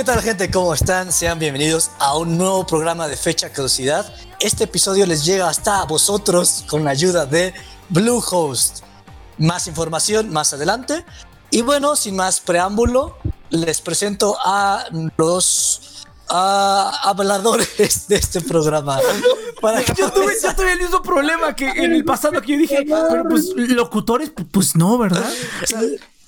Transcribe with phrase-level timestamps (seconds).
[0.00, 0.50] ¿Qué tal gente?
[0.50, 1.12] ¿Cómo están?
[1.12, 4.10] Sean bienvenidos a un nuevo programa de fecha caducidad.
[4.40, 7.52] Este episodio les llega hasta vosotros con la ayuda de
[7.90, 8.78] Bluehost.
[9.36, 11.04] Más información más adelante.
[11.50, 13.18] Y bueno, sin más preámbulo,
[13.50, 14.86] les presento a
[15.18, 19.00] los habladores de este programa.
[19.60, 22.86] Para yo, tuve, yo, tuve, el mismo problema que en el pasado que yo dije,
[22.88, 25.30] pero pues locutores, pues no, ¿verdad?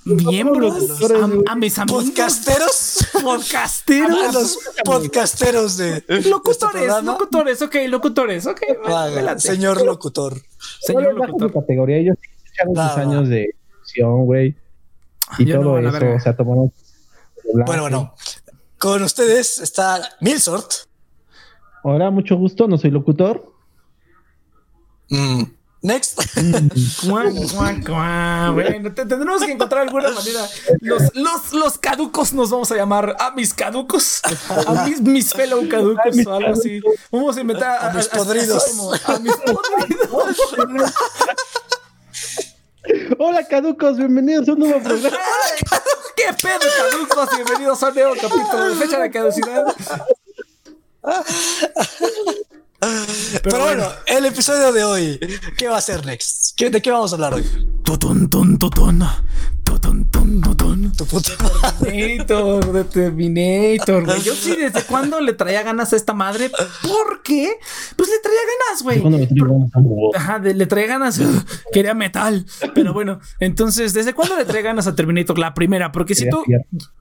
[0.05, 1.01] Miembros,
[1.47, 2.05] a, mis amigos.
[2.05, 3.09] Podcasteros.
[3.23, 4.29] Podcasteros.
[4.29, 5.97] A los podcasteros de.
[6.09, 8.61] Este locutores, locutores, ok, locutores, ok.
[9.39, 10.41] señor locutor.
[10.81, 11.53] Señor locutor.
[11.53, 12.17] categoría, ellos
[12.57, 14.57] tienen muchos años de edición, güey.
[15.39, 16.73] Y todo eso, o sea, tomaron.
[17.67, 18.15] Bueno, bueno.
[18.79, 20.73] Con ustedes está Milsort.
[21.85, 23.53] Hola, mucho gusto, no soy locutor.
[25.09, 25.43] Mm.
[25.83, 26.17] Next.
[27.09, 27.41] bueno,
[28.95, 30.49] tendremos que encontrar alguna manera.
[30.81, 35.69] Los, los, los, caducos nos vamos a llamar a mis caducos, a mis, mis fellow
[35.69, 36.81] caducos o algo así.
[37.11, 38.65] Vamos a inventar a, mis podridos.
[39.07, 40.95] A, mis podridos.
[43.19, 45.19] Hola caducos, bienvenidos a un nuevo programa.
[46.17, 46.61] ¿Qué pedo
[46.91, 47.29] caducos?
[47.35, 49.75] Bienvenidos a un nuevo capítulo de fecha de caducidad.
[53.43, 55.21] Pero, bueno, el episodio de hoy,
[55.57, 56.59] ¿qué va a ser next?
[56.59, 57.45] ¿De qué vamos a hablar hoy?
[61.03, 61.33] Tu puta
[61.81, 64.23] Terminator, de Terminator, güey.
[64.23, 66.51] Yo sí, ¿desde cuándo le traía ganas a esta madre?
[66.83, 67.59] Porque,
[67.97, 70.13] pues le traía ganas, güey.
[70.15, 71.21] Ajá, le traía ganas.
[71.73, 72.47] Quería metal.
[72.75, 75.39] Pero bueno, entonces, ¿desde cuándo le traía ganas a Terminator?
[75.39, 76.45] La primera, porque siento,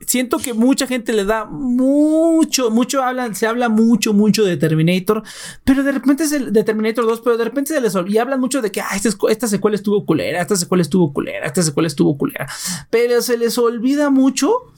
[0.05, 5.23] siento que mucha gente le da mucho, mucho hablan, se habla mucho, mucho de Terminator
[5.63, 8.17] pero de repente es el de Terminator 2, pero de repente se les olvida y
[8.17, 11.63] hablan mucho de que ah, esta, esta secuela estuvo culera, esta secuela estuvo culera, esta
[11.63, 12.47] secuela estuvo culera.
[12.89, 14.71] Pero se les olvida mucho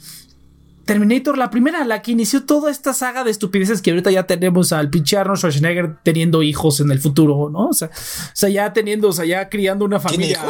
[0.86, 4.74] Terminator, la primera, la que inició toda esta saga de estupideces que ahorita ya tenemos
[4.74, 7.68] al pinche Arnold Schwarzenegger teniendo hijos en el futuro, ¿no?
[7.68, 10.42] O sea, o sea ya teniendo, o sea, ya criando una familia.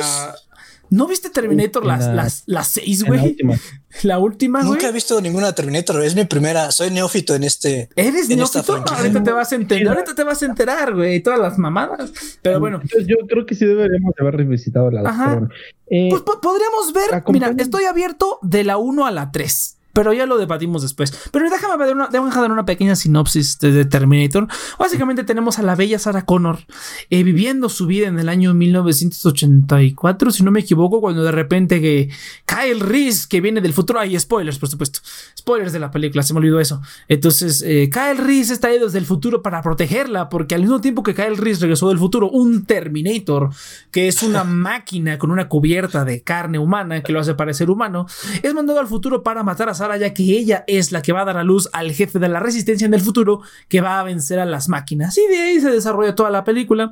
[0.93, 3.35] ¿No viste Terminator las, las, las seis, güey?
[4.03, 4.73] La última, güey.
[4.73, 6.03] Nunca he visto ninguna Terminator.
[6.03, 6.71] Es mi primera.
[6.71, 7.89] Soy neófito en este.
[7.95, 8.83] ¿Eres neófito?
[8.87, 9.95] ahorita te vas a enterar.
[9.95, 11.21] Ahorita te vas a enterar, güey.
[11.21, 12.11] Todas las mamadas.
[12.43, 12.79] Pero bueno.
[13.07, 15.09] Yo, creo que sí deberíamos haber revisitado la.
[15.09, 15.47] Ajá.
[15.87, 17.23] Eh, pues podríamos ver.
[17.27, 21.13] Mira, estoy abierto de la 1 a la 3 pero ya lo debatimos después.
[21.31, 24.47] Pero déjame dar una, déjame dar una pequeña sinopsis de, Terminator.
[24.79, 26.59] Básicamente tenemos a la bella Sarah Connor
[27.09, 31.79] eh, viviendo su vida en el año 1984, si no me equivoco, cuando de repente
[31.79, 32.09] que
[32.45, 34.99] Kyle Reese, que viene del futuro, hay spoilers, por supuesto,
[35.37, 36.81] spoilers de la película, se me olvidó eso.
[37.07, 41.03] Entonces, eh, Kyle Reese está ahí desde el futuro para protegerla, porque al mismo tiempo
[41.03, 43.49] que Kyle Reese regresó del futuro, un Terminator,
[43.91, 48.07] que es una máquina con una cubierta de carne humana que lo hace parecer humano,
[48.41, 51.25] es mandado al futuro para matar a ya que ella es la que va a
[51.25, 54.39] dar a luz al jefe de la resistencia en el futuro que va a vencer
[54.39, 55.17] a las máquinas.
[55.17, 56.91] Y de ahí se desarrolla toda la película.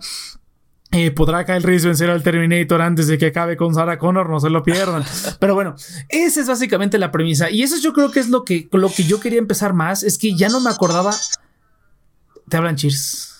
[0.94, 4.30] Eh, ¿Podrá Kyle Reese vencer al Terminator antes de que acabe con Sarah Connor?
[4.30, 5.04] No se lo pierdan.
[5.40, 5.76] Pero bueno,
[6.10, 7.50] esa es básicamente la premisa.
[7.50, 10.04] Y eso yo creo que es lo que, lo que yo quería empezar más.
[10.04, 11.16] Es que ya no me acordaba.
[12.50, 13.31] Te hablan Cheers.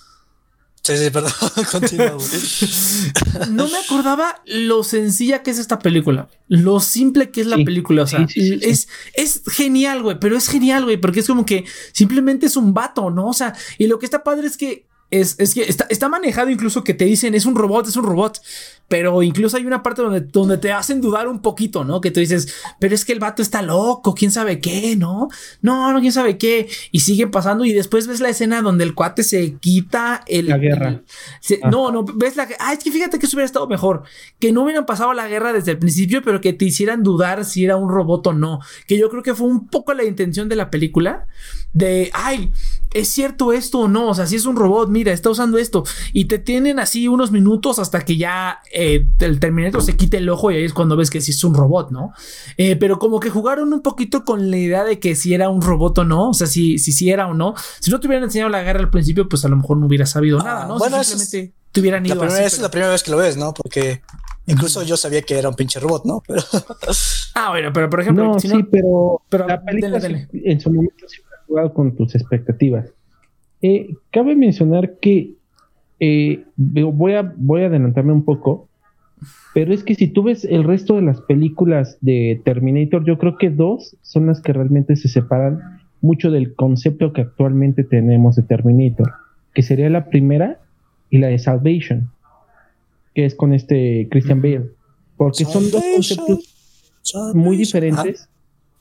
[0.84, 1.32] Sí, sí, perdón,
[1.72, 2.18] continúa,
[3.52, 8.04] No me acordaba lo sencilla que es esta película, lo simple que es la película,
[8.04, 12.48] o sea, es, es genial, güey, pero es genial, güey, porque es como que simplemente
[12.48, 13.28] es un vato, ¿no?
[13.28, 16.86] O sea, y lo que está padre es que es, que está, está, manejado incluso
[16.86, 18.42] que te dicen es un robot, es un robot.
[18.88, 22.02] Pero incluso hay una parte donde, donde te hacen dudar un poquito, ¿no?
[22.02, 25.30] Que tú dices, pero es que el vato está loco, quién sabe qué, ¿no?
[25.62, 26.70] No, no, quién sabe qué.
[26.92, 30.48] Y siguen pasando y después ves la escena donde el cuate se quita el...
[30.48, 31.02] La guerra.
[31.70, 32.48] no, no, ves la...
[32.60, 34.04] Ah, es que fíjate que eso hubiera estado mejor.
[34.40, 37.64] Que no hubieran pasado la guerra desde el principio, pero que te hicieran dudar si
[37.64, 38.60] era un robot o no.
[38.88, 41.28] Que yo creo que fue un poco la intención de la película.
[41.74, 42.52] De, ay,
[42.94, 44.10] ¿es cierto esto o no?
[44.10, 45.84] O sea, si es un robot, mira, está usando esto.
[46.14, 50.30] Y te tienen así unos minutos hasta que ya eh, el Terminator se quite el
[50.30, 52.14] ojo y ahí es cuando ves que sí es un robot, ¿no?
[52.58, 55.62] Eh, pero como que jugaron un poquito con la idea de que si era un
[55.62, 57.56] robot o no, o sea, si, si, si era o no.
[57.80, 60.06] Si no te hubieran enseñado la guerra al principio, pues a lo mejor no hubiera
[60.06, 60.78] sabido ah, nada, ¿no?
[60.78, 62.16] Bueno, simplemente te hubieran ido.
[62.16, 63.54] La primera, es la primera vez que lo ves, ¿no?
[63.54, 64.02] Porque
[64.48, 66.24] Incluso yo sabía que era un pinche robot, ¿no?
[66.28, 66.42] Pero...
[67.36, 68.26] ah, bueno, pero por ejemplo.
[68.26, 70.00] No, sí, pero, pero la película
[70.34, 72.94] en su momento ha jugado con tus expectativas.
[73.62, 75.34] Eh, cabe mencionar que
[76.00, 78.70] eh, voy, a, voy a adelantarme un poco,
[79.54, 83.38] pero es que si tú ves el resto de las películas de Terminator, yo creo
[83.38, 85.60] que dos son las que realmente se separan
[86.00, 89.12] mucho del concepto que actualmente tenemos de Terminator,
[89.54, 90.60] que sería la primera
[91.10, 92.10] y la de Salvation,
[93.14, 94.72] que es con este Christian Bale,
[95.18, 98.31] porque son dos conceptos muy diferentes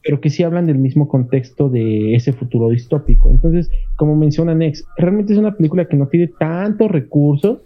[0.03, 3.31] pero que sí hablan del mismo contexto de ese futuro distópico.
[3.31, 7.59] Entonces, como menciona Nex, realmente es una película que no tiene tantos recursos,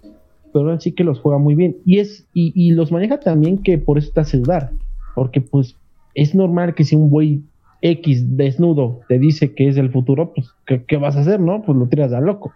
[0.52, 1.76] pero así que los juega muy bien.
[1.84, 4.70] Y es, y, los maneja también que por eso te hace dudar.
[5.14, 5.76] Porque pues
[6.14, 7.42] es normal que si un güey
[7.82, 10.48] X desnudo te dice que es el futuro, pues
[10.86, 11.62] ¿qué, vas a hacer, no?
[11.62, 12.52] Pues lo tiras a loco.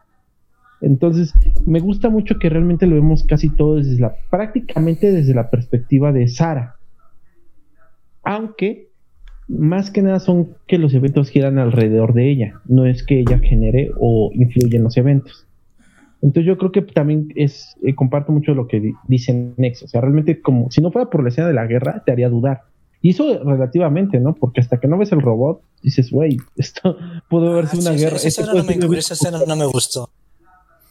[0.81, 1.35] Entonces,
[1.67, 6.13] me gusta mucho que realmente lo vemos casi todo desde la, prácticamente desde la perspectiva
[6.13, 6.77] de Sara.
[8.23, 8.88] Aunque
[9.49, 13.39] más que nada son que los eventos giran alrededor de ella, no es que ella
[13.39, 15.47] genere o influye en los eventos.
[16.21, 20.01] Entonces yo creo que también es, eh, comparto mucho lo que dice Nex, o sea,
[20.01, 22.63] realmente como si no fuera por la escena de la guerra, te haría dudar.
[23.01, 24.35] Y eso relativamente, ¿no?
[24.35, 26.97] Porque hasta que no ves el robot, dices, güey, esto
[27.29, 28.17] pudo haber sido una guerra.
[28.17, 30.11] Esa, escena no, me, esa escena no me gustó.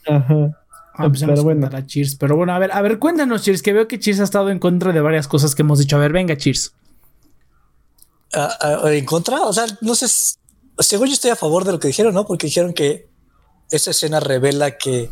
[0.06, 0.56] Ajá.
[0.94, 1.68] Ah, pues pero bueno.
[1.86, 2.16] Cheers.
[2.16, 4.58] Pero bueno, a ver, a ver, cuéntanos, Cheers, que veo que Cheers ha estado en
[4.58, 5.96] contra de varias cosas que hemos dicho.
[5.96, 6.74] A ver, venga, Cheers.
[8.34, 9.42] Ah, ah, ¿En contra?
[9.42, 10.06] O sea, no sé.
[10.78, 12.26] Según yo estoy a favor de lo que dijeron, ¿no?
[12.26, 13.08] Porque dijeron que
[13.70, 15.10] esa escena revela que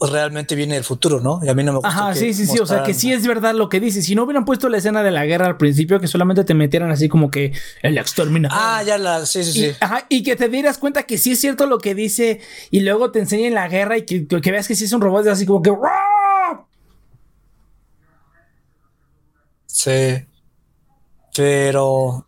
[0.00, 1.40] realmente viene del futuro, ¿no?
[1.42, 1.88] Y a mí no me gusta.
[1.88, 2.58] Ajá, sí, sí, sí.
[2.60, 4.00] O sea, que sí es verdad lo que dice.
[4.02, 6.90] Si no hubieran puesto la escena de la guerra al principio, que solamente te metieran
[6.90, 7.52] así como que
[7.82, 8.56] el exterminador.
[8.60, 9.26] Ah, ya la.
[9.26, 9.72] Sí, sí, sí.
[9.80, 12.40] Ajá, y que te dieras cuenta que sí es cierto lo que dice
[12.70, 15.46] y luego te enseñen la guerra y que, veas que sí es un robot así
[15.46, 15.72] como que.
[19.66, 20.27] Sí.
[21.38, 22.26] Pero.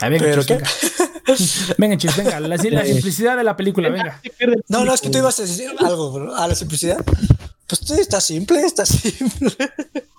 [0.00, 0.58] A ver, ¿Pero qué?
[1.78, 4.20] venga, chis, venga, la, simplicidad de la película, venga.
[4.66, 6.34] No, no, es que tú ibas a decir algo, bro.
[6.34, 6.98] A la simplicidad.
[7.68, 9.54] Pues está simple, está simple.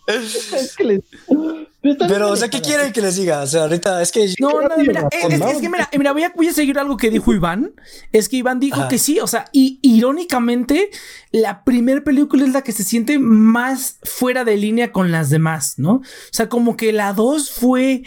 [1.83, 2.11] Es que les...
[2.11, 3.41] Pero, o sea, ¿qué quieren que les diga?
[3.41, 4.33] O sea, ahorita es que.
[4.39, 7.33] No, no, mira, es, que mira, mira voy, a, voy, a, seguir algo que dijo
[7.33, 7.73] Iván.
[8.11, 10.89] Es que Iván dijo que sí, o sea, y irónicamente,
[11.31, 15.75] la primera película es la que se siente más fuera de línea con las demás,
[15.77, 15.93] ¿no?
[15.93, 18.03] O sea, como que la 2 fue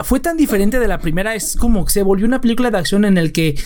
[0.00, 3.04] fue tan diferente de la primera, es como que se volvió una película de acción
[3.04, 3.56] en el que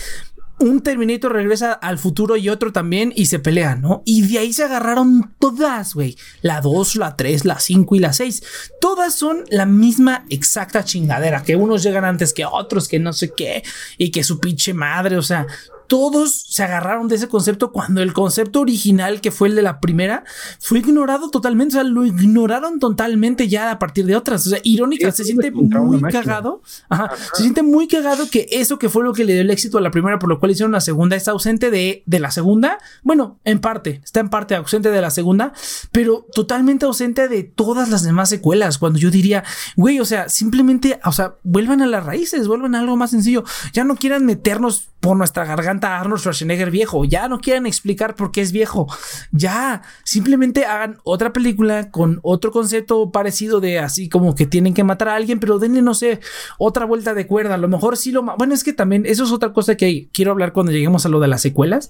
[0.59, 4.01] un Terminator regresa al futuro y otro también y se pelean, ¿no?
[4.05, 6.17] Y de ahí se agarraron todas, güey.
[6.41, 8.43] La 2, la 3, la 5 y la 6.
[8.81, 13.33] Todas son la misma exacta chingadera, que unos llegan antes que otros, que no sé
[13.35, 13.63] qué,
[13.97, 15.45] y que su pinche madre, o sea,
[15.87, 19.79] todos se agarraron de ese concepto cuando el concepto original, que fue el de la
[19.79, 20.23] primera,
[20.59, 21.77] fue ignorado totalmente.
[21.77, 24.45] O sea, lo ignoraron totalmente ya a partir de otras.
[24.47, 26.61] O sea, irónica, se siente muy cagado.
[26.89, 29.77] Ajá, Se siente muy cagado que eso que fue lo que le dio el éxito
[29.77, 32.77] a la primera, por lo cual hicieron la segunda, está ausente de, de la segunda.
[33.03, 35.53] Bueno, en parte, está en parte ausente de la segunda,
[35.91, 38.77] pero totalmente ausente de todas las demás secuelas.
[38.77, 39.43] Cuando yo diría,
[39.75, 43.43] güey, o sea, simplemente, o sea, vuelvan a las raíces, vuelvan a algo más sencillo.
[43.73, 47.05] Ya no quieran meternos por nuestra garganta Arnold Schwarzenegger viejo.
[47.05, 48.87] Ya no quieren explicar por qué es viejo.
[49.31, 54.83] Ya, simplemente hagan otra película con otro concepto parecido de así como que tienen que
[54.83, 56.19] matar a alguien, pero denle, no sé,
[56.57, 57.55] otra vuelta de cuerda.
[57.55, 58.23] A lo mejor sí lo...
[58.23, 61.19] Bueno, es que también eso es otra cosa que quiero hablar cuando lleguemos a lo
[61.19, 61.89] de las secuelas.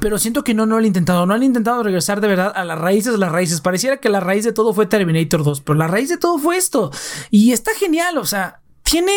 [0.00, 1.26] Pero siento que no, no han intentado.
[1.26, 3.60] No han intentado regresar de verdad a las raíces las raíces.
[3.60, 6.56] Pareciera que la raíz de todo fue Terminator 2, pero la raíz de todo fue
[6.56, 6.90] esto.
[7.30, 9.12] Y está genial, o sea, tiene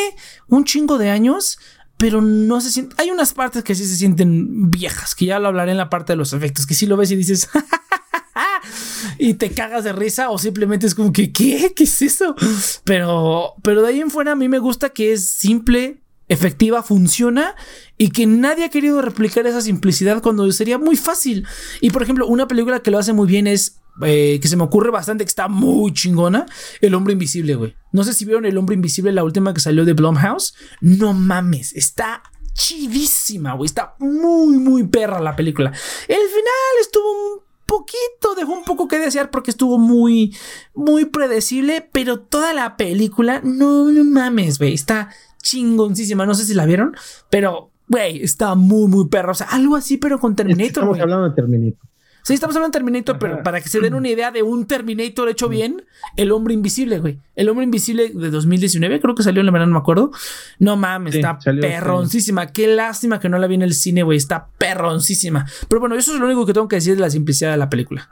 [0.47, 1.57] un chingo de años
[1.97, 2.95] pero no se siente.
[3.00, 6.14] Hay unas partes que sí se sienten viejas, que ya lo hablaré en la parte
[6.14, 7.49] de los efectos, que si lo ves y dices.
[9.18, 11.73] y te cagas de risa o simplemente es como que ¿qué?
[11.75, 12.35] ¿Qué es eso?
[12.83, 17.56] Pero pero de ahí en fuera a mí me gusta que es simple, efectiva, funciona
[17.97, 21.47] y que nadie ha querido replicar esa simplicidad cuando sería muy fácil.
[21.81, 24.64] Y por ejemplo, una película que lo hace muy bien es eh, que se me
[24.64, 26.45] ocurre bastante, que está muy chingona,
[26.81, 27.75] El Hombre Invisible, güey.
[27.92, 30.56] No sé si vieron El Hombre Invisible, la última que salió de Blumhouse.
[30.81, 32.23] No mames, está
[32.54, 33.68] chidísima, güey.
[33.68, 35.71] Está muy, muy perra la película.
[36.07, 40.35] El final estuvo un poquito, dejó un poco que desear porque estuvo muy,
[40.73, 44.73] muy predecible, pero toda la película, no, no mames, güey.
[44.73, 45.09] Está
[45.42, 46.25] chingoncísima.
[46.25, 46.95] No sé si la vieron,
[47.30, 49.31] pero, güey, está muy, muy perra.
[49.31, 50.68] O sea, algo así, pero con Terminator.
[50.68, 51.87] Estamos hablando de Terminator.
[52.26, 55.30] Sí, estamos hablando de Terminator, pero para que se den una idea de un Terminator
[55.30, 55.84] hecho bien,
[56.18, 57.20] El Hombre Invisible, güey.
[57.36, 60.10] El Hombre Invisible de 2019, creo que salió en la verano, no me acuerdo.
[60.58, 62.48] No mames, está perroncísima.
[62.48, 64.18] Qué lástima que no la vi en el cine, güey.
[64.18, 65.46] Está perroncísima.
[65.70, 67.70] Pero bueno, eso es lo único que tengo que decir de la simplicidad de la
[67.70, 68.10] película.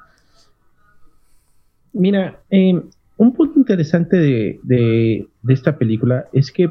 [1.93, 2.83] Mira, em,
[3.17, 6.69] un punto interesante de, de esta película es que,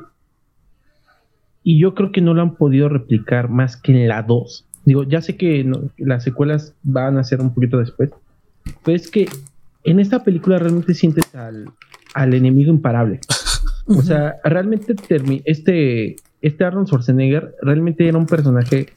[1.65, 5.05] y yo creo que no lo han podido replicar más que en la 2 Digo,
[5.05, 8.11] ya sé que las secuelas van a ser un poquito después,
[8.85, 9.29] pero es que
[9.85, 13.21] en esta película realmente sientes al, enemigo imparable.
[13.87, 14.95] O sea, realmente
[15.45, 18.89] este, este Arnold Schwarzenegger realmente era un personaje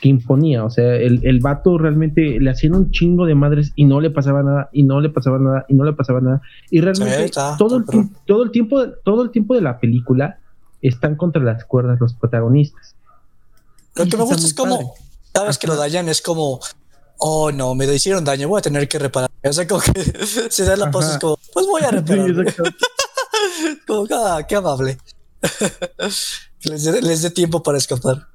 [0.00, 0.64] que imponía.
[0.64, 4.10] O sea, el, el vato realmente le hacían un chingo de madres y no le
[4.10, 6.40] pasaba nada, y no le pasaba nada, y no le pasaba nada.
[6.70, 7.84] Y realmente todo, el,
[8.26, 10.38] todo, el tiempo, todo el tiempo de la película
[10.82, 12.96] están contra las cuerdas los protagonistas.
[13.96, 14.84] Lo que me gusta es como, cada
[15.44, 16.60] vez que lo dañan es como,
[17.18, 19.30] oh no, me hicieron daño, voy a tener que reparar.
[19.42, 20.02] O sea, como que
[20.50, 22.32] se da la pausa, es como, pues voy a reparar.
[23.86, 24.98] como, ah, qué amable.
[26.62, 28.26] les dé tiempo para escapar.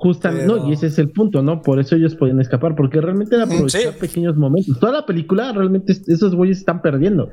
[0.00, 1.60] Justamente, no, y ese es el punto, ¿no?
[1.60, 4.80] Por eso ellos podían escapar, porque realmente era aprovechar pequeños momentos.
[4.80, 7.28] Toda la película, realmente, esos güeyes están perdiendo.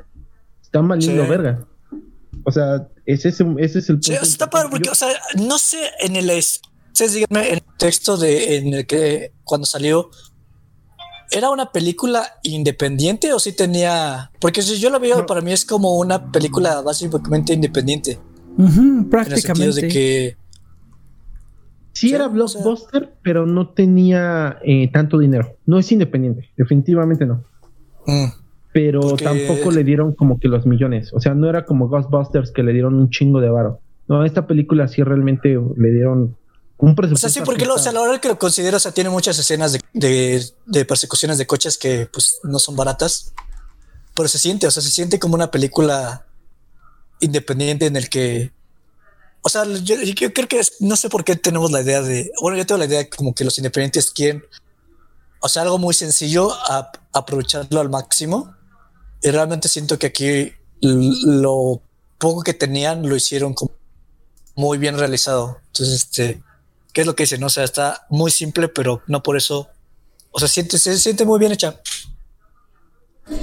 [0.62, 1.66] Están valiendo verga.
[2.44, 4.22] O sea, ese es, ese es el punto.
[4.22, 6.30] está padre, porque, o sea, no sé, en el,
[7.02, 10.10] en el texto de, en el que cuando salió,
[11.32, 14.32] ¿era una película independiente o sí tenía?
[14.40, 18.20] Porque si yo lo veo, para mí es como una película básicamente independiente.
[19.10, 19.82] prácticamente.
[19.82, 20.38] de que
[21.98, 25.56] Sí, era blockbuster, pero no tenía eh, tanto dinero.
[25.66, 27.44] No es independiente, definitivamente no.
[28.06, 28.28] Mm.
[28.72, 31.12] Pero tampoco le dieron como que los millones.
[31.14, 33.80] O sea, no era como Ghostbusters que le dieron un chingo de varo.
[34.08, 36.38] No, esta película sí realmente le dieron
[36.78, 37.28] un presupuesto.
[37.28, 39.10] O sea, sí, porque lo, o sea, la hora que lo considero, o sea, tiene
[39.10, 43.34] muchas escenas de, de, persecuciones de coches que pues no son baratas.
[44.14, 46.26] Pero se siente, o sea, se siente como una película
[47.20, 48.52] independiente en el que
[49.48, 49.96] o sea, yo,
[50.34, 53.00] creo que no sé por qué tenemos la idea de, bueno, yo tengo la idea
[53.00, 54.44] de como que los independientes quieren,
[55.40, 58.54] o sea, algo muy sencillo, a, aprovecharlo al máximo.
[59.24, 61.82] Y realmente siento que aquí lo
[62.18, 63.72] poco que tenían lo hicieron como
[64.56, 65.62] muy bien realizado.
[65.68, 66.44] Entonces, este,
[66.98, 67.44] ¿qué es lo que dicen?
[67.44, 69.68] O sea, está muy simple, pero no por eso,
[70.32, 71.76] o sea, siente, se siente muy bien hecha.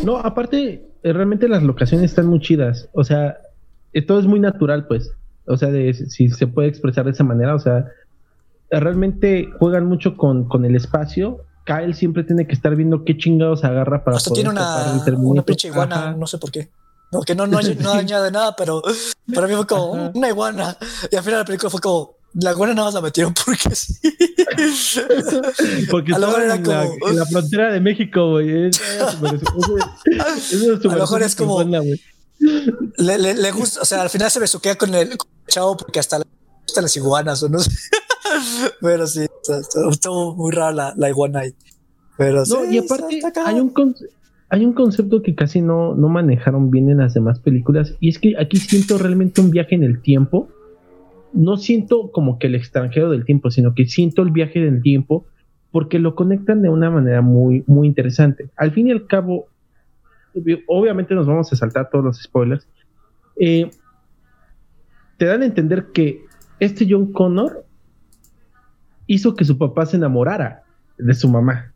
[0.02, 2.88] No, aparte, eh, realmente las locaciones están muy chidas.
[2.94, 3.38] O sea,
[3.92, 5.12] eh, todo es muy natural, pues
[5.46, 7.84] o sea, de, si se puede expresar de esa manera, o sea,
[8.72, 11.44] realmente juegan mucho con, con el espacio.
[11.64, 15.68] Kyle siempre tiene que estar viendo qué chingados agarra para Hasta tiene una, una pinche
[15.68, 16.70] iguana, no sé por qué.
[17.12, 18.82] No, que no, no, no añade nada, pero
[19.32, 20.76] para mí fue como una iguana.
[21.08, 23.94] Y al final la película fue como, la iguana nada más la metieron porque sí.
[25.90, 28.70] porque estaba en, la, en, la, frontera de México, güey.
[28.70, 29.14] a
[30.82, 34.94] lo mejor es como, le, le, le, gusta, o sea, al final se besuquea con
[34.94, 36.20] el, chavo porque hasta,
[36.80, 37.70] las iguanas o no sé.
[38.80, 39.26] Pero sí,
[39.90, 41.54] estuvo muy rara la, iguana ahí.
[42.16, 43.72] Pero no, y aparte hay un,
[44.48, 48.18] hay un concepto que casi no, no manejaron bien en las demás películas y es
[48.18, 50.48] que aquí siento realmente un viaje en el tiempo.
[51.34, 55.26] No siento como que el extranjero del tiempo, sino que siento el viaje del tiempo
[55.70, 58.48] porque lo conectan de una manera muy, muy interesante.
[58.56, 59.48] Al fin y al cabo,
[60.68, 62.68] obviamente nos vamos a saltar todos los spoilers.
[63.40, 63.70] Eh,
[65.16, 66.24] te dan a entender que
[66.60, 67.66] este John Connor
[69.06, 70.62] hizo que su papá se enamorara
[70.96, 71.72] de su mamá.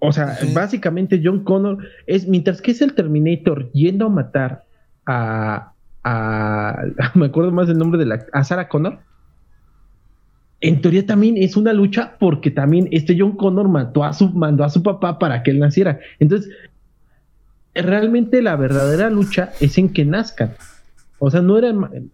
[0.00, 4.62] O sea, básicamente John Connor es, mientras que es el Terminator yendo a matar
[5.04, 5.67] a,
[6.04, 8.98] a me acuerdo más del nombre de la, a Sarah Connor.
[10.60, 14.64] En teoría también es una lucha porque también este John Connor mató a su, mandó
[14.64, 16.00] a su papá para que él naciera.
[16.18, 16.52] Entonces,
[17.74, 20.54] realmente la verdadera lucha es en que nazcan.
[21.20, 21.72] O sea, no era,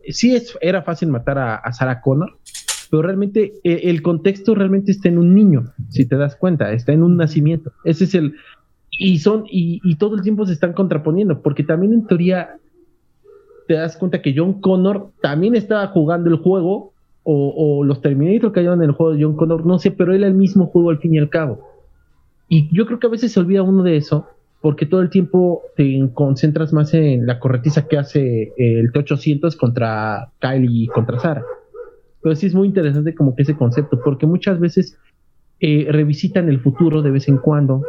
[0.09, 2.39] sí es, era fácil matar a, Sarah Connor,
[2.91, 6.93] pero realmente eh, el contexto realmente está en un niño, si te das cuenta, está
[6.93, 7.73] en un nacimiento.
[7.85, 8.35] Ese es el,
[8.91, 12.57] y son, y todo el tiempo se están contraponiendo, porque también en teoría
[13.67, 16.93] te das cuenta que John Connor también estaba jugando el juego,
[17.25, 20.27] o, o los Terminator que en el juego de John Connor, no sé, pero era
[20.27, 21.67] el mismo juego al fin y al cabo.
[22.49, 24.29] Y yo creo que a veces se olvida uno de eso,
[24.61, 30.31] porque todo el tiempo te concentras más en la corretiza que hace el T800 contra
[30.39, 31.43] Kyle y contra Sara.
[32.23, 34.99] Pero sí es muy interesante como que ese concepto, porque muchas veces
[35.61, 37.83] eh, revisitan el futuro de vez en cuando.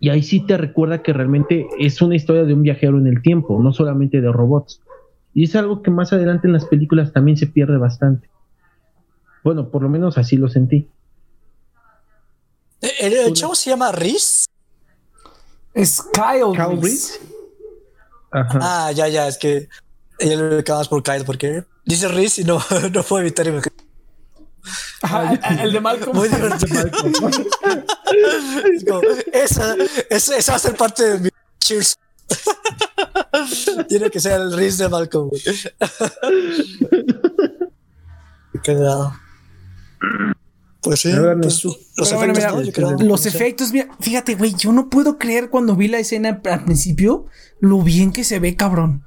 [0.00, 3.22] Y ahí sí te recuerda que realmente es una historia de un viajero en el
[3.22, 4.82] tiempo, no solamente de robots.
[5.34, 8.28] Y es algo que más adelante en las películas también se pierde bastante.
[9.44, 10.88] Bueno, por lo menos así lo sentí.
[12.80, 14.44] ¿El, chavo se llama Riz?
[15.74, 17.00] Es Kyle, Kyle
[18.30, 18.58] Ajá.
[18.60, 19.68] Ah, ya, ya, es que
[20.18, 22.60] ella lo ubicabas por Kyle porque dice Reese y no,
[22.92, 23.46] no puedo evitar
[25.02, 26.16] Ajá, el de Malcolm.
[26.16, 26.86] Muy divertido.
[28.74, 29.00] es como,
[29.32, 29.76] esa,
[30.10, 31.96] esa, esa, va a ser parte de mi cheers.
[33.88, 35.30] Tiene que ser el Reese de Malcolm.
[38.52, 39.12] Qué cagado.
[40.80, 41.10] Pues sí,
[41.42, 41.64] pues,
[41.96, 46.64] los, efectos, los efectos, fíjate, güey, yo no puedo creer cuando vi la escena al
[46.64, 47.26] principio
[47.60, 49.04] lo bien que se ve, cabrón.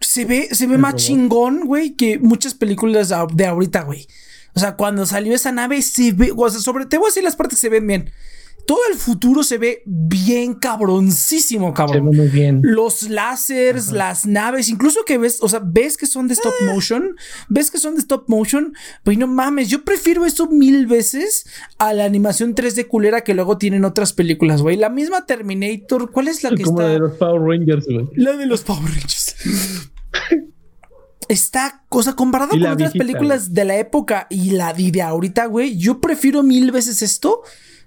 [0.00, 4.06] Se ve, se ve más chingón, güey, que muchas películas de ahorita, güey.
[4.54, 7.24] O sea, cuando salió esa nave se ve, o sea, sobre, te voy a decir
[7.24, 8.12] las partes que se ven bien
[8.66, 11.94] todo el futuro se ve bien cabroncísimo, cabrón.
[11.94, 12.60] Se ve muy bien.
[12.62, 16.72] Los láseres, las naves, incluso que ves, o sea, ves que son de stop ah.
[16.72, 17.16] motion,
[17.48, 21.46] ves que son de stop motion, pues no mames, yo prefiero eso mil veces
[21.78, 24.76] a la animación 3D culera que luego tienen otras películas, güey.
[24.76, 26.88] La misma Terminator, ¿cuál es la que Como está?
[26.88, 28.08] la de los Power Rangers, güey.
[28.14, 29.36] La de los Power Rangers.
[31.28, 36.00] Está, cosa comparada con otras películas de la época y la de ahorita, güey, yo
[36.00, 37.42] prefiero mil veces esto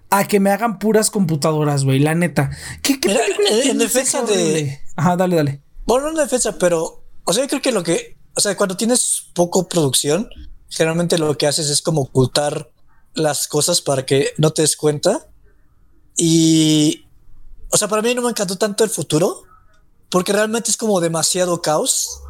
[0.10, 2.50] a que me hagan puras computadoras, güey, la neta.
[2.82, 3.16] ¿Qué, qué
[3.66, 4.80] en, defensa de.
[4.96, 5.62] Ajá, dale, dale.
[5.86, 7.04] Bueno, no en defensa, pero.
[7.24, 8.18] O sea, yo creo que lo que.
[8.36, 10.30] O sea, cuando tienes poco producción,
[10.70, 12.72] generalmente lo que haces es como ocultar
[13.14, 15.28] las cosas para que no te des cuenta.
[16.16, 17.06] Y.
[17.70, 19.44] O sea, para mí no me encantó tanto el futuro,
[20.10, 22.22] porque realmente es como demasiado caos.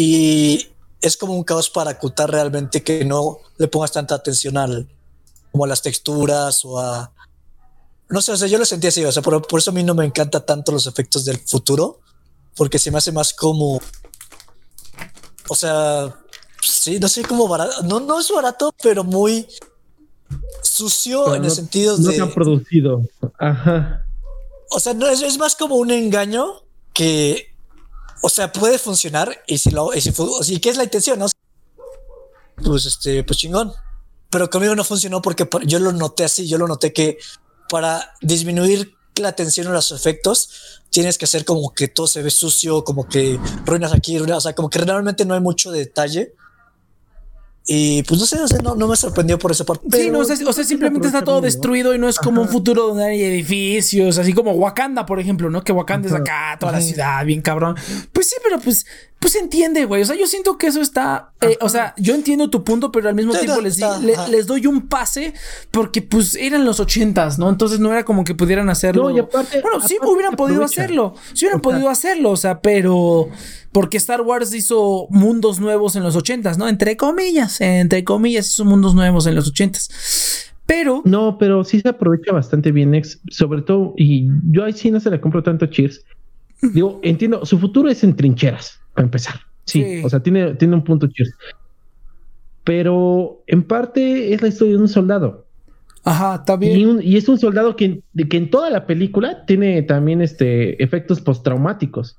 [0.00, 0.68] Y
[1.00, 4.88] es como un caos para ocultar realmente que no le pongas tanta atención al,
[5.50, 7.12] como a las texturas o a...
[8.08, 9.96] No sé, o sea, yo lo sentí así, o sea, por, eso a mí no
[9.96, 11.98] me encanta tanto los efectos del futuro,
[12.54, 13.80] porque se me hace más como...
[15.48, 16.14] O sea,
[16.62, 19.48] sí, no sé cómo barato, no, no es barato, pero muy
[20.62, 22.04] sucio en el sentido de...
[22.04, 23.02] No se han producido,
[23.36, 24.06] ajá.
[24.70, 26.62] O sea, no, es, es más como un engaño
[26.94, 27.48] que,
[28.22, 30.12] o sea, puede funcionar y si lo, y si,
[30.48, 31.26] y qué es la intención, ¿no?
[32.62, 33.72] Pues este, pues chingón
[34.30, 37.18] pero conmigo no funcionó porque yo lo noté así, yo lo noté que
[37.68, 40.50] para disminuir la tensión en los efectos
[40.90, 44.40] tienes que hacer como que todo se ve sucio, como que ruinas aquí, ruinas, o
[44.42, 46.34] sea, como que realmente no hay mucho detalle
[47.70, 49.86] y pues no sé, no, no me sorprendió por esa parte.
[49.92, 53.04] Sí, no, o sea, simplemente está todo destruido y no es como un futuro donde
[53.04, 55.62] hay edificios, así como Wakanda, por ejemplo, ¿no?
[55.62, 57.76] Que Wakanda es acá, toda la ciudad, bien cabrón.
[58.14, 58.86] Pues sí, pero pues,
[59.18, 60.02] pues entiende, güey.
[60.02, 61.32] O sea, yo siento que eso está.
[61.40, 63.80] Eh, o sea, yo entiendo tu punto, pero al mismo tiempo les,
[64.30, 65.34] les, doy un pase
[65.70, 67.48] porque, pues, eran los ochentas, ¿no?
[67.48, 69.10] Entonces no era como que pudieran hacerlo.
[69.10, 69.60] No, y aparte.
[69.60, 71.14] Bueno, sí hubieran podido hacerlo.
[71.32, 73.28] Sí hubieran podido hacerlo, o sea, pero
[73.72, 76.68] porque Star Wars hizo mundos nuevos en los ochentas, ¿no?
[76.68, 79.90] Entre comillas, entre comillas, hizo mundos nuevos en los ochentas.
[80.64, 81.02] Pero.
[81.04, 85.10] No, pero sí se aprovecha bastante bien, sobre todo, y yo ahí sí no se
[85.10, 86.04] le compro tanto Cheers.
[86.60, 89.36] Digo, entiendo, su futuro es en trincheras, para empezar.
[89.64, 91.32] Sí, o sea, tiene, tiene un punto Cheers.
[92.64, 95.46] Pero en parte es la historia de un soldado.
[96.02, 96.98] Ajá, está bien.
[97.00, 102.18] Y, es un soldado que, que en toda la película tiene también este, efectos postraumáticos.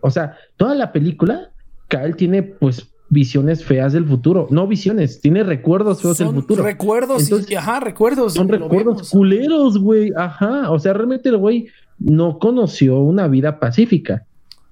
[0.00, 1.50] O sea, toda la película,
[1.88, 4.46] Kyle tiene pues visiones feas del futuro.
[4.48, 6.62] No visiones, tiene recuerdos feos del futuro.
[6.62, 8.32] Recuerdos, ajá, recuerdos.
[8.32, 10.10] Son recuerdos culeros, güey.
[10.16, 10.70] Ajá.
[10.70, 14.24] O sea, realmente el güey no conoció una vida pacífica.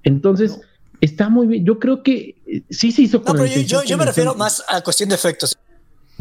[0.03, 0.63] Entonces,
[1.03, 1.67] está muy bien.
[1.67, 4.81] Yo creo que eh, sí se hizo con No, pero yo, me refiero más a
[4.81, 5.59] cuestión de efectos.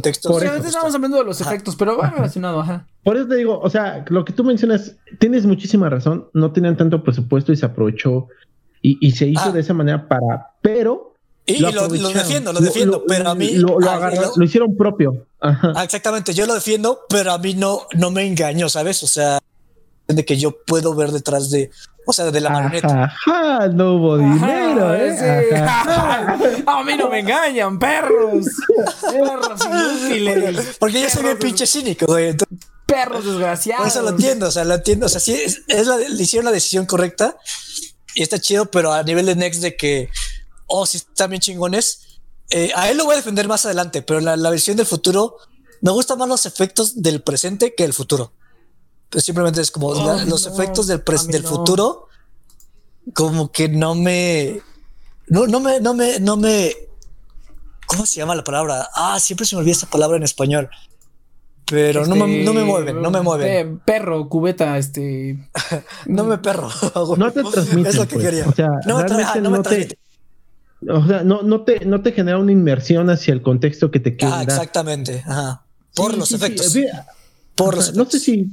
[0.01, 0.31] Textos.
[0.31, 2.87] Por eso estamos hablando de los efectos, pero va relacionado, ajá.
[3.03, 6.27] Por eso te digo, o sea, lo que tú mencionas, tienes muchísima razón.
[6.33, 8.27] No tenían tanto presupuesto y se aprovechó
[8.81, 9.51] y, se hizo ah.
[9.51, 11.15] de esa manera para, pero...
[11.45, 13.55] Y lo, defiendo, lo defiendo, pero a mí...
[13.55, 15.27] Lo, lo, hicieron propio.
[15.39, 19.03] Ah, exactamente, yo lo defiendo, pero a mí no, no me engaño, ¿sabes?
[19.03, 19.39] O sea,
[20.07, 21.71] de que yo puedo ver detrás de,
[22.05, 23.13] o sea, de la marioneta.
[23.73, 25.53] no hubo dinero, ¿eh?
[25.65, 28.47] a mí no me engañan, perros.
[29.11, 30.77] perros inútiles.
[30.79, 32.35] Porque yo soy bien pinche cínico, güey.
[32.85, 33.87] perros desgraciados.
[33.87, 35.05] eso lo entiendo, o sea, lo entiendo.
[35.05, 37.37] O sea, sí, es, la, le hicieron la decisión correcta
[38.15, 40.09] y está chido, pero a nivel de Next de que,
[40.67, 42.19] oh, sí están bien chingones.
[42.49, 45.37] Eh, a él lo voy a defender más adelante, pero la, la versión del futuro
[45.81, 48.33] me gustan más los efectos del presente que el futuro.
[49.11, 49.93] Pues simplemente es como
[50.25, 52.07] los efectos del, del futuro,
[53.13, 54.61] como que no me,
[55.27, 56.73] no, no me, no me, no me,
[57.87, 58.89] ¿cómo se llama la palabra?
[58.95, 60.69] Ah, siempre se me olvida esa palabra en español.
[61.71, 63.79] Pero no, me, no, me, mueven, no me mueven.
[63.79, 65.37] perro, cubeta, este.
[66.05, 66.69] no me perro.
[67.17, 67.89] no te transmite.
[67.89, 68.25] Es lo que pues.
[68.25, 68.47] quería.
[68.47, 69.97] O sea, no me, no me transmite.
[70.89, 74.17] o sea, no, no, te, no te genera una inmersión hacia el contexto que te
[74.17, 74.39] queda.
[74.39, 75.23] Ah, exactamente.
[75.25, 75.63] Ajá.
[75.95, 76.77] Por los efectos.
[77.55, 78.49] Por los No sé si.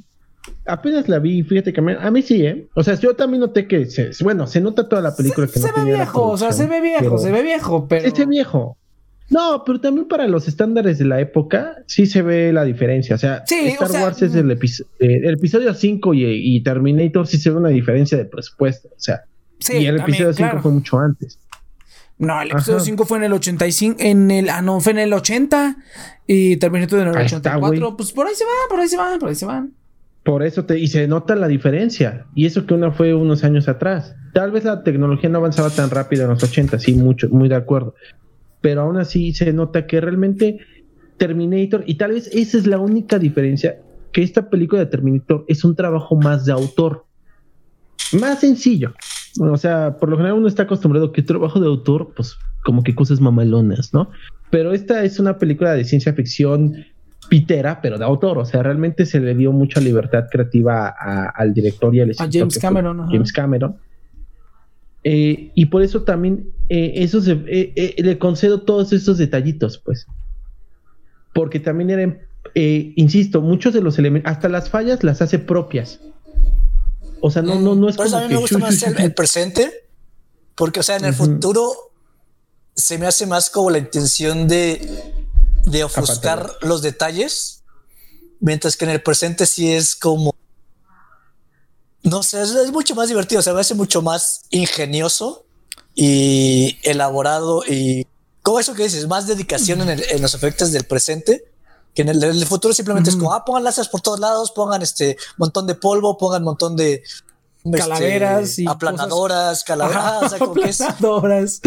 [0.66, 2.68] Apenas la vi, fíjate que a mí sí, ¿eh?
[2.74, 5.58] O sea, yo también noté que, se, bueno, se nota toda la película se, que
[5.60, 8.10] se ve viejo, o sea, se ve viejo, se ve viejo, pero.
[8.10, 8.76] Se ve viejo.
[9.30, 13.14] No, pero también para los estándares de la época sí se ve la diferencia.
[13.14, 14.58] O sea, Star Wars es el, eh,
[14.98, 18.88] el episodio 5 y, Terminator sí se ve una diferencia de presupuesto.
[18.88, 19.24] O sea,
[19.68, 21.38] y el episodio 5 fue mucho antes.
[22.16, 25.12] No, el episodio 5 fue en el 85, en el, ah, no, fue en el
[25.12, 25.76] 80
[26.26, 27.96] y Terminator en el 84.
[27.96, 29.72] pues por ahí se van, por ahí se van, por ahí se van.
[30.28, 32.26] Por eso te, y se nota la diferencia.
[32.34, 34.14] Y eso que una fue unos años atrás.
[34.34, 37.54] Tal vez la tecnología no avanzaba tan rápido en los 80, sí, mucho, muy de
[37.54, 37.94] acuerdo
[38.60, 40.58] pero aún así se nota que realmente
[41.16, 43.80] Terminator, y tal vez esa es la única diferencia,
[44.12, 47.04] que esta película de Terminator es un trabajo más de autor,
[48.12, 48.94] más sencillo.
[49.40, 52.94] o sea, por lo general uno está acostumbrado que trabajo de autor, pues como que
[52.94, 54.10] cosas mamalonas, ¿no?
[54.50, 56.84] Pero esta es una película de ciencia ficción
[57.28, 58.38] pitera, pero de autor.
[58.38, 62.58] O sea, realmente se le dio mucha libertad creativa al director y al A James
[62.58, 63.08] Cameron.
[63.08, 63.76] James Cameron.
[65.04, 70.06] Eh, y por eso también eh, eso eh, le concedo todos esos detallitos, pues.
[71.32, 72.18] Porque también eran,
[72.54, 76.00] insisto, muchos de los elementos, hasta las fallas las hace propias.
[77.20, 78.16] O sea, no, no, no es como.
[78.16, 79.70] a mí me gusta más el, presente,
[80.54, 81.72] porque, o sea, en el futuro
[82.74, 84.80] se me hace más como la intención de,
[85.64, 87.62] de ofuscar los detalles,
[88.40, 90.34] mientras que en el presente sí es como.
[92.02, 95.44] No sé, es, mucho más divertido, se me hace mucho más ingenioso
[95.94, 98.06] y elaborado y
[98.42, 101.44] como eso que dices, más dedicación en, los efectos del presente
[101.94, 105.16] que en el, futuro simplemente es como, ah, pongan láseres por todos lados, pongan este
[105.36, 107.02] montón de polvo, pongan montón de
[107.64, 111.60] este, calaveras y aplanadoras, calaveras, aplanadoras.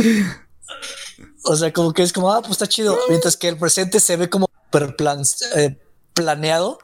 [1.44, 2.98] O sea, como que es como, ah, pues está chido.
[3.10, 4.50] Mientras que el presente se ve como
[4.98, 5.24] plan,
[5.56, 5.78] eh,
[6.14, 6.80] planeado.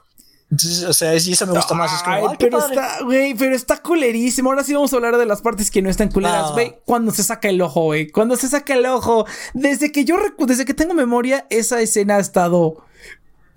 [0.88, 1.94] o sea, y eso me gusta más.
[1.94, 4.50] Es como, pero está, güey, pero está culerísimo.
[4.50, 6.78] Ahora sí vamos a hablar de las partes que no están culeras, güey.
[6.86, 8.10] Cuando se saca el ojo, güey.
[8.10, 9.26] Cuando se saca el ojo.
[9.54, 12.84] Desde que yo, desde que tengo memoria, esa escena ha estado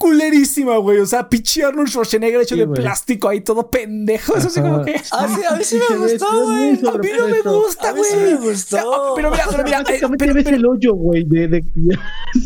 [0.00, 0.98] culerísima, güey.
[0.98, 4.34] O sea, pinche Arnold Schwarzenegger hecho de plástico ahí todo pendejo.
[4.34, 5.00] Eso sí como que.
[5.10, 6.70] Ah, sí, a mí sí me gustó, güey.
[6.70, 8.10] A mí no me gusta, güey.
[8.10, 9.12] A mí sí me gustó.
[9.14, 9.80] Pero mira, pero mira.
[9.80, 11.24] Eh, pero, ves el hoyo, güey.
[11.24, 11.64] De, de...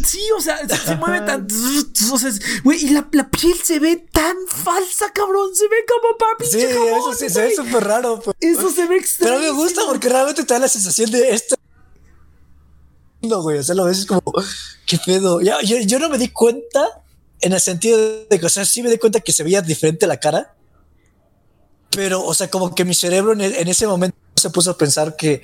[0.04, 1.46] Sí, o sea, se, mueve tan.
[2.12, 2.30] O sea,
[2.64, 5.54] güey, y la, la, piel se ve tan falsa, cabrón.
[5.54, 6.46] Se ve como papi.
[6.46, 8.20] Sí, eso sí, se ve súper raro.
[8.20, 8.36] Pero...
[8.40, 9.38] Eso se ve extraño.
[9.38, 11.54] Pero me gusta porque realmente te da la sensación de esto.
[13.22, 14.22] No, güey, o sea, lo ves como,
[14.86, 15.40] qué pedo.
[15.40, 17.03] Ya, yo, yo no me di cuenta
[17.44, 20.06] en el sentido de que, o sea, sí me di cuenta que se veía diferente
[20.06, 20.54] la cara,
[21.90, 25.42] pero, o sea, como que mi cerebro en, ese momento se puso a pensar que,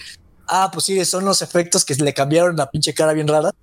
[0.49, 3.55] ah, pues sí, son los efectos que le cambiaron la pinche cara bien rara.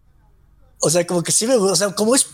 [0.79, 2.27] O sea, como que sí me gusta, o sea, como es,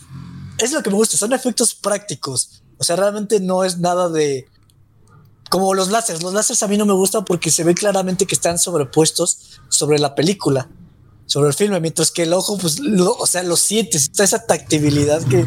[0.58, 2.62] es lo que me gusta, son efectos prácticos.
[2.76, 4.46] O sea, realmente no es nada de,
[5.48, 6.22] como los láseres.
[6.22, 9.98] Los láseres a mí no me gustan porque se ve claramente que están sobrepuestos sobre
[9.98, 10.68] la película
[11.26, 15.22] sobre el filme, mientras que el ojo, pues, o sea, lo sientes, está esa tactibilidad
[15.22, 15.46] que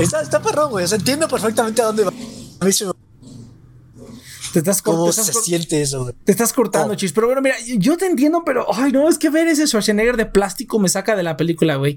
[0.00, 0.84] está, está perrón, güey.
[0.84, 2.12] O sea, entiendo perfectamente a dónde va.
[2.60, 2.86] A mí se
[4.52, 6.02] te estás ¿Cómo se siente eso?
[6.02, 6.14] Güey?
[6.24, 6.96] Te estás cortando, oh.
[6.96, 7.12] chis.
[7.12, 10.26] Pero bueno, mira, yo te entiendo, pero ay, no, es que ver ese Schwarzenegger de
[10.26, 11.96] plástico me saca de la película, güey.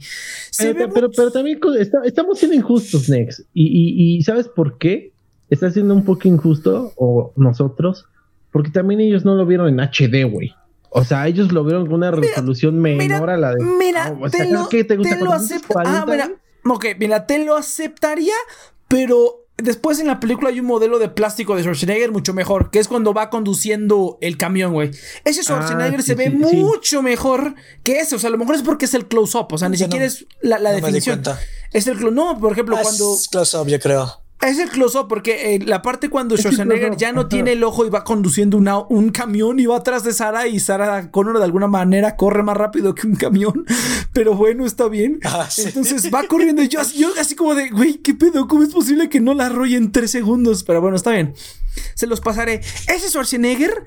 [0.57, 1.59] Pero, pero, pero, también
[2.03, 3.43] estamos siendo injustos, Nex.
[3.53, 5.13] Y, y, y, ¿sabes por qué?
[5.49, 8.05] Está siendo un poco injusto, o nosotros,
[8.51, 10.53] porque también ellos no lo vieron en HD, güey.
[10.89, 13.63] O sea, ellos lo vieron con una resolución menor a la de.
[13.63, 15.33] Mira, te, lo, te, lo
[15.85, 16.31] Ah, mira,
[16.65, 18.33] ok, mira, te lo aceptaría,
[18.87, 22.79] pero después en la película hay un modelo de plástico de Schwarzenegger mucho mejor, que
[22.79, 24.91] es cuando va conduciendo el camión, güey.
[25.25, 28.15] Ese ah, Schwarzenegger se ve mucho mejor que ese.
[28.15, 29.47] O sea, a lo mejor es porque es el close-up.
[29.51, 31.21] O sea, ni siquiera es la, la definición.
[31.71, 33.13] Es el close No, por ejemplo, ah, cuando.
[33.13, 34.22] Es close-up, yo creo.
[34.45, 37.89] Es el close-up porque eh, la parte cuando Schwarzenegger ya no tiene el ojo y
[37.89, 38.57] va conduciendo
[38.89, 42.57] un camión y va atrás de Sara y Sara Connor de alguna manera corre más
[42.57, 43.65] rápido que un camión,
[44.13, 45.19] pero bueno, está bien.
[45.23, 48.47] Ah, Entonces va corriendo y yo, yo así como de, güey, ¿qué pedo?
[48.47, 50.63] ¿Cómo es posible que no la arrolle en tres segundos?
[50.63, 51.33] Pero bueno, está bien.
[51.95, 52.61] Se los pasaré.
[52.87, 53.85] Ese Schwarzenegger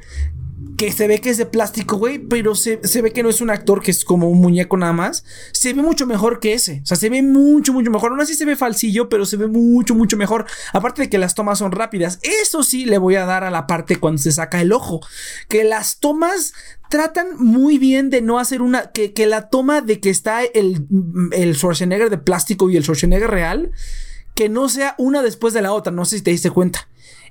[0.76, 3.50] que se ve que es de plástico, güey, pero se, ve que no es un
[3.50, 5.24] actor que es como un muñeco nada más.
[5.52, 6.80] Se ve mucho mejor que ese.
[6.82, 8.10] O sea, se ve mucho, mucho mejor.
[8.10, 10.46] Aún así se ve falsillo, pero se ve mucho, mucho mejor.
[10.72, 12.18] Aparte de que las tomas son rápidas.
[12.22, 15.00] Eso sí le voy a dar a la parte cuando se saca el ojo.
[15.48, 16.52] Que las tomas
[16.90, 18.92] tratan muy bien de no hacer una.
[18.92, 20.86] Que, que la toma de que está el,
[21.32, 23.72] el Schwarzenegger de plástico y el Schwarzenegger real.
[24.34, 25.92] Que no sea una después de la otra.
[25.92, 26.88] No sé si te diste cuenta.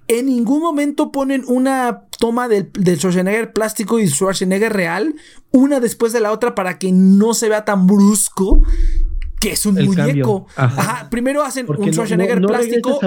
[0.07, 5.15] En ningún momento ponen una toma del, Schwarzenegger plástico y Schwarzenegger real,
[5.51, 8.61] una después de la otra para que no se vea tan brusco
[9.45, 10.47] que es un muñeco.
[10.55, 11.07] Ajá.
[11.11, 12.99] Primero hacen un Schwarzenegger plástico.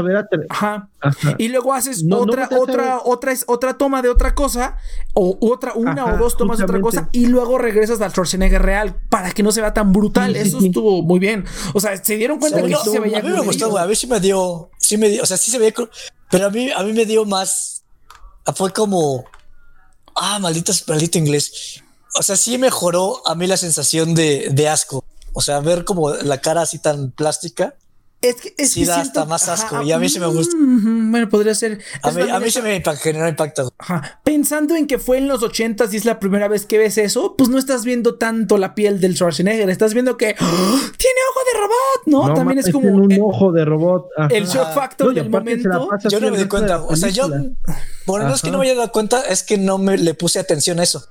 [0.48, 0.88] Ajá.
[1.37, 4.77] Y luego haces otra, otra, otra, otra toma de otra cosa,
[5.14, 9.01] o otra, una o dos tomas de otra cosa, y luego regresas al Schwarzenegger real
[9.09, 10.37] para que no se vea tan brutal.
[10.37, 11.44] Eso estuvo muy bien.
[11.74, 13.18] O sea, se dieron cuenta que se veía.
[13.18, 13.83] A mí me gustó, güey.
[13.83, 14.70] A ver si me dio.
[14.79, 15.24] Sí me dio.
[15.24, 15.74] O sea, sí se veía.
[16.31, 17.83] Pero a mí, a mí me dio más.
[18.55, 19.24] Fue como.
[20.14, 21.83] Ah, maldito, maldito inglés.
[22.16, 25.05] O sea, sí mejoró a mí la sensación de, de asco.
[25.38, 27.77] O sea, ver como la cara así tan plástica
[28.20, 29.83] Es que, es sí, da hasta más asco.
[29.83, 30.57] y a mí sí me gusta.
[30.59, 31.79] Bueno, podría ser.
[32.03, 33.72] A mí, a mí sí me generó impacto.
[33.79, 34.20] Ajá.
[34.24, 37.37] Pensando en que fue en los ochentas y es la primera vez que ves eso,
[37.38, 39.70] pues no estás viendo tanto la piel del Schwarzenegger.
[39.70, 40.79] Estás viendo que ¡Oh!
[40.98, 42.35] tiene ojo de robot, ¿no?
[42.35, 42.88] También es como.
[42.88, 44.09] un ojo de robot.
[44.31, 45.88] El shock factor del momento.
[46.11, 46.83] Yo no me di cuenta.
[46.83, 47.29] O sea, yo.
[48.07, 50.40] Bueno, no es que no me haya dado cuenta, es que no me le puse
[50.40, 51.07] atención a eso.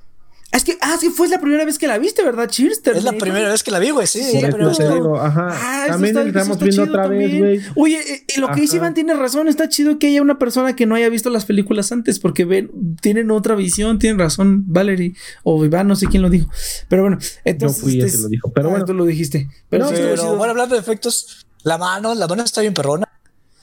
[0.50, 2.80] Es que, ah, sí, fue la primera vez que la viste, ¿verdad, Cheers?
[2.86, 4.22] Es la primera vez que la vi, güey, sí.
[4.22, 5.48] sí, la primera vez que digo, ajá.
[5.50, 7.60] Ah, también estamos viendo otra vez, güey.
[7.76, 10.74] Oye, eh, eh, lo que dice Iván tiene razón, está chido que haya una persona
[10.74, 12.70] que no haya visto las películas antes, porque ven,
[13.02, 16.48] tienen otra visión, tienen razón, Valerie, o Iván, no sé quién lo dijo.
[16.88, 17.78] Pero bueno, entonces.
[17.78, 18.84] Yo fui ese lo dijo, pero ah, bueno.
[18.86, 19.48] Tú lo dijiste.
[19.68, 23.06] Pero, no, pero bueno, hablando de efectos, la mano, la mano está bien perrona.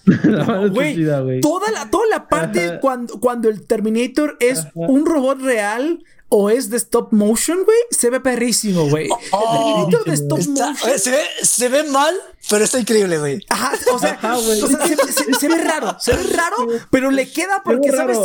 [0.71, 1.03] Güey,
[1.41, 6.69] toda la, toda la parte cuando, cuando el Terminator es un robot real o es
[6.69, 9.09] de stop motion, güey, se ve perrísimo, güey.
[9.31, 10.75] Oh, de stop motion.
[10.97, 12.15] Se ve, se ve mal,
[12.49, 13.45] pero está increíble, güey.
[13.49, 16.55] Ajá, o sea, o sea se, ve raro, se ve raro,
[16.89, 18.17] pero le queda porque, ¿sabes?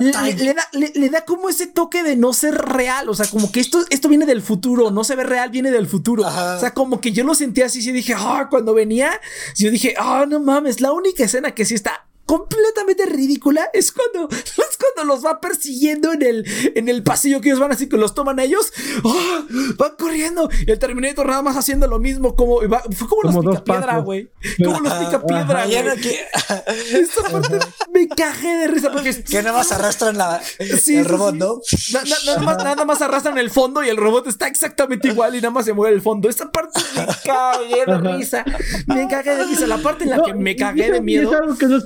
[0.00, 3.60] Le, da, le, da como ese toque de no ser real, o sea, como que
[3.60, 6.26] esto, esto viene del futuro, no se ve real, viene del futuro.
[6.26, 9.20] O sea, como que yo lo sentí así, y dije, ah, cuando venía,
[9.56, 14.28] yo dije, ah, no mames, la única escena que sí está completamente ridícula es cuando,
[14.36, 17.96] es cuando los va persiguiendo en el, en el pasillo que ellos van así que
[17.96, 18.72] los toman ellos.
[19.04, 19.44] ¡ah!
[19.76, 20.48] Van corriendo.
[20.66, 22.34] Y el Terminator nada más haciendo lo mismo.
[22.36, 24.30] Como, fue como, los pica piedra, güey.
[24.62, 25.64] Como los pica piedra.
[26.92, 27.58] Esta parte
[27.92, 29.12] me cajé de risa porque.
[29.32, 31.60] Que nada más arrastran la, el robot, ¿no?
[31.92, 35.50] nada, más, nada más arrastran el fondo y el robot está exactamente igual y nada
[35.50, 36.28] más se mueve el fondo.
[36.28, 38.44] Esta parte me cagué de risa.
[38.86, 39.66] Me cagué de risa.
[39.66, 41.30] La parte en la que me cagué de miedo.
[41.30, 41.84] Es algo que no es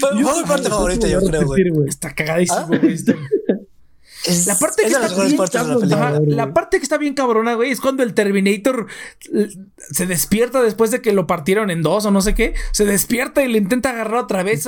[0.00, 1.88] fue, mi parte favorita, yo creo, güey.
[1.88, 2.96] Está cagadísimo, güey.
[4.46, 8.02] la parte que está bien cabrona, la, parte que está bien cabrona, güey, es cuando
[8.02, 8.86] el Terminator
[9.76, 13.42] se despierta después de que lo partieron en dos o no sé qué, se despierta
[13.42, 14.66] y le intenta agarrar otra vez.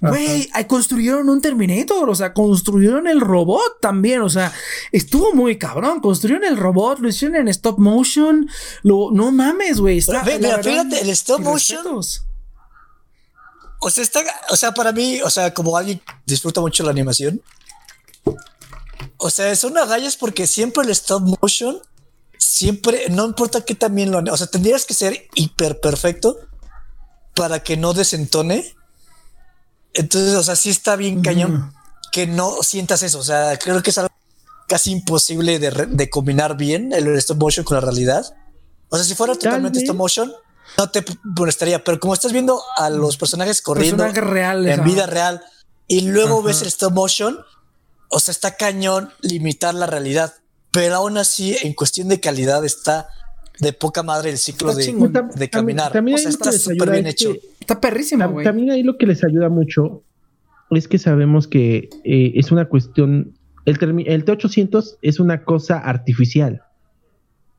[0.00, 4.52] Güey, construyeron un Terminator, o sea, construyeron el robot también, o sea,
[4.92, 8.48] estuvo muy cabrón, construyeron el robot, lo hicieron en stop motion,
[8.82, 10.02] lo, no mames, güey.
[10.06, 12.02] Mira, fíjate, el stop motion.
[13.80, 17.42] O sea, está, o sea, para mí, o sea, como alguien disfruta mucho la animación,
[19.16, 21.80] o sea, son agallas porque siempre el stop motion,
[22.38, 26.38] siempre, no importa qué también lo, o sea, tendrías que ser hiper perfecto
[27.34, 28.74] para que no desentone.
[29.94, 31.72] Entonces, o sea, sí está bien cañón
[32.12, 33.18] que no sientas eso.
[33.18, 34.14] O sea, creo que es algo
[34.68, 38.26] casi imposible de, de combinar bien el stop motion con la realidad.
[38.88, 40.32] O sea, si fuera totalmente stop motion,
[40.78, 45.42] no te molestaría, pero como estás viendo a los personajes corriendo en vida real
[45.86, 47.38] y luego ves el stop motion,
[48.08, 50.34] o sea, está cañón limitar la realidad,
[50.70, 53.08] pero aún así, en cuestión de calidad, está
[53.60, 55.92] de poca madre el ciclo de, caminar.
[55.92, 57.34] También, o sea, está súper bien hecho.
[57.60, 58.42] Está perrísimo.
[58.42, 60.02] También ahí lo que les ayuda mucho
[60.70, 63.34] es que sabemos que eh, es una cuestión.
[63.66, 66.62] El, el T800 es una cosa artificial.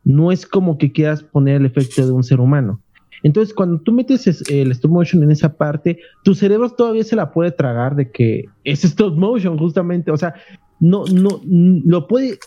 [0.03, 2.81] No es como que quieras poner el efecto de un ser humano.
[3.23, 7.31] Entonces, cuando tú metes el stop motion en esa parte, tu cerebro todavía se la
[7.31, 10.11] puede tragar de que es stop motion, justamente.
[10.11, 10.33] O sea,
[10.79, 12.39] no, no, lo puede,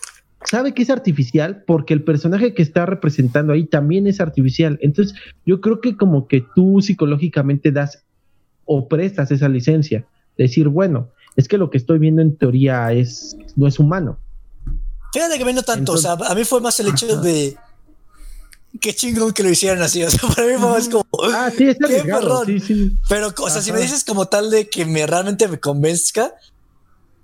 [0.43, 4.77] sabe que es artificial porque el personaje que está representando ahí también es artificial.
[4.81, 8.03] Entonces, yo creo que como que tú psicológicamente das
[8.65, 10.05] o prestas esa licencia.
[10.37, 14.19] Decir, bueno, es que lo que estoy viendo en teoría es, no es humano.
[15.13, 17.55] Fíjate que no tanto, o sea, a mí fue más el hecho de
[18.79, 20.03] qué chingón que lo hicieran así.
[20.03, 21.05] O sea, para mí fue más como.
[21.33, 22.03] Ah, sí, está qué
[22.45, 22.91] sí, sí.
[23.09, 26.33] Pero, o sea, si me dices como tal de que me realmente me convenzca,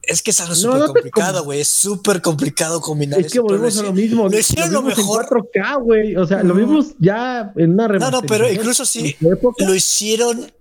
[0.04, 1.62] es que es algo súper complicado, güey.
[1.62, 4.28] Es súper complicado combinar Es que volvemos a lo mismo.
[4.28, 5.28] Lo hicieron lo, mejor.
[5.32, 6.16] En 4K, güey.
[6.16, 10.52] O sea, lo vimos ya en una No, no, pero incluso sí lo hicieron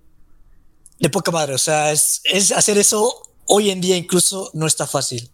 [0.99, 1.55] de poca madre.
[1.55, 5.30] O sea, es, es hacer eso hoy en día incluso no está fácil.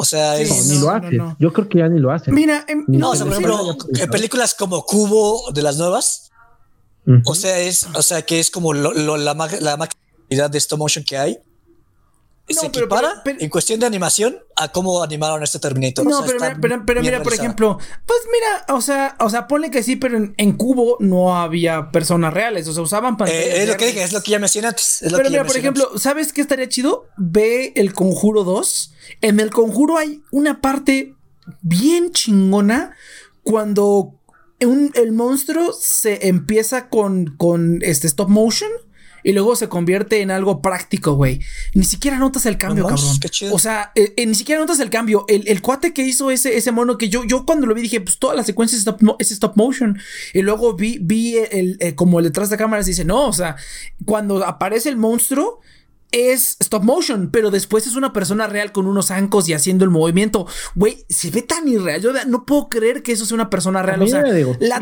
[0.00, 1.36] O sea, ni lo hacen.
[1.38, 2.34] Yo creo que ya ni lo hacen.
[2.34, 6.30] Mira, em, no, o sea, por ejemplo, en películas como Cubo de las nuevas,
[7.26, 9.34] o sea, es, o sea, que es como la, la
[9.76, 11.38] máxima de stop motion que hay
[12.54, 16.06] se equipara en cuestión de animación a cómo animaron este Terminator.
[16.06, 16.24] No,
[16.84, 20.52] pero, mira, por ejemplo, pues mira, o sea, o sea, ponle que sí, pero en,
[20.52, 23.44] Cubo no había personas reales, o sea, usaban pantallas.
[23.44, 24.98] Eh, es lo que dije, es lo que ya mencioné antes.
[25.02, 27.06] pero mira, por ejemplo, ¿sabes qué estaría chido?
[27.16, 28.92] Ve el Conjuro 2.
[29.22, 31.14] En el Conjuro hay una parte
[31.62, 32.94] bien chingona
[33.42, 34.20] cuando
[34.60, 38.70] el monstruo se empieza con, con este stop motion
[39.22, 41.40] y luego se convierte en algo práctico, güey.
[41.74, 43.18] Ni siquiera notas el cambio, cabrón.
[43.52, 45.24] O sea, eh, eh, ni siquiera notas el cambio.
[45.28, 48.18] El, cuate que hizo ese, ese mono que yo, yo cuando lo vi dije, pues
[48.18, 49.98] toda la secuencia es stop, es stop motion.
[50.32, 53.56] Y luego vi, vi el, eh, como el detrás de cámaras dice, no, o sea,
[54.04, 55.60] cuando aparece el monstruo
[56.12, 59.90] es stop motion, pero después es una persona real con unos ancos y haciendo el
[59.90, 60.46] movimiento.
[60.74, 62.00] Güey, se ve tan irreal.
[62.00, 64.02] Yo no puedo creer que eso sea una persona real.
[64.02, 64.22] O sea,
[64.60, 64.80] la,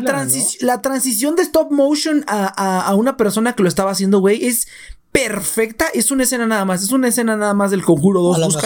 [0.59, 4.67] la, transición de stop motion a, una persona que lo estaba haciendo, güey, es
[5.11, 5.87] perfecta.
[5.93, 6.83] Es una escena nada más.
[6.83, 8.57] Es una escena nada más del conjuro 2.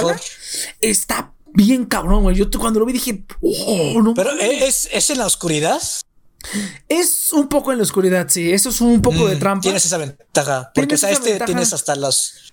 [0.81, 2.35] Está bien cabrón, güey.
[2.35, 4.13] Yo cuando lo vi dije, oh, no.
[4.13, 5.81] Pero ¿es, es en la oscuridad.
[6.89, 8.51] Es un poco en la oscuridad, sí.
[8.51, 9.61] Eso es un poco de mm, trampa.
[9.61, 10.71] Tienes esa ventaja.
[10.75, 11.21] Porque, ¿sabes?
[11.45, 12.52] Tienes hasta los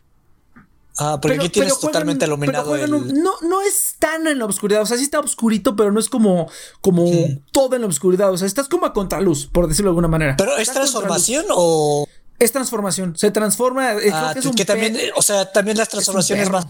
[1.03, 2.77] Ah, porque aquí tienes totalmente iluminado.
[2.87, 4.83] no, no es tan en la oscuridad.
[4.83, 6.47] O sea, sí está oscurito, pero no es como,
[6.83, 7.07] como
[7.53, 8.31] todo en la oscuridad.
[8.31, 10.37] O sea, estás como a contraluz, por decirlo de alguna manera.
[10.37, 12.07] ¿Pero es transformación o.?
[12.39, 13.17] Es transformación.
[13.17, 13.95] Se transforma.
[13.95, 16.67] Eh, ah, que, también, o sea, también las transformaciones más.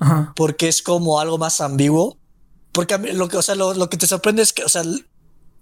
[0.00, 0.32] Ajá.
[0.34, 2.18] Porque es como algo más ambiguo.
[2.72, 4.82] Porque lo que, o sea, lo, que te sorprende es que, o sea,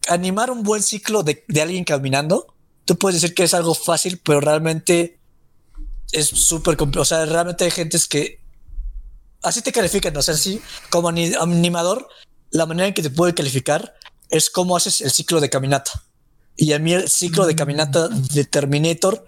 [0.09, 2.47] animar un buen ciclo de, de alguien caminando,
[2.87, 5.21] tú puedes decir que es algo fácil, pero realmente
[6.15, 7.03] es súper complicado.
[7.03, 8.41] O sea, realmente hay gentes que
[9.43, 10.17] así te califican.
[10.17, 12.09] O sea, sí, como animador,
[12.51, 13.95] la manera en que te puede calificar
[14.31, 15.91] es cómo haces el ciclo de caminata.
[16.57, 19.27] Y a mí el ciclo de caminata de Terminator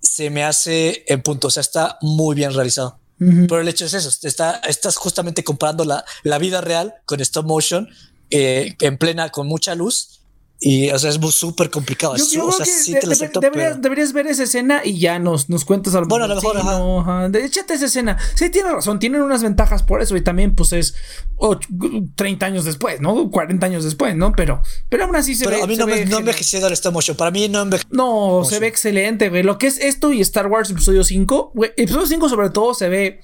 [0.00, 1.48] se me hace en punto.
[1.48, 2.98] O sea, está muy bien realizado.
[3.18, 4.10] Pero el hecho es eso.
[4.28, 7.88] Está, estás justamente comparando la, la vida real con stop motion
[8.30, 10.20] eh, en plena, con mucha luz
[10.58, 12.14] y, o sea, es súper complicado.
[12.14, 13.40] o sea, sí te
[13.80, 16.08] deberías, ver esa escena y ya nos, nos cuentas algo.
[16.08, 17.36] Bueno, a lo mejor.
[17.36, 18.16] Échate esa escena.
[18.34, 18.98] Sí, tiene razón.
[18.98, 20.16] Tienen unas ventajas por eso.
[20.16, 20.94] Y también, pues, es
[22.14, 23.30] 30 años después, ¿no?
[23.30, 24.32] 40 años después, ¿no?
[24.32, 25.62] Pero, pero aún así se pero ve.
[25.62, 27.16] A mí no, me, no envejecido el stop motion.
[27.18, 27.94] Para mí no envejecido.
[27.94, 29.42] No, se ve excelente, güey.
[29.42, 31.72] Lo que es esto y Star Wars Episodio 5, güey.
[31.76, 33.20] Episodio 5, sobre todo, se ve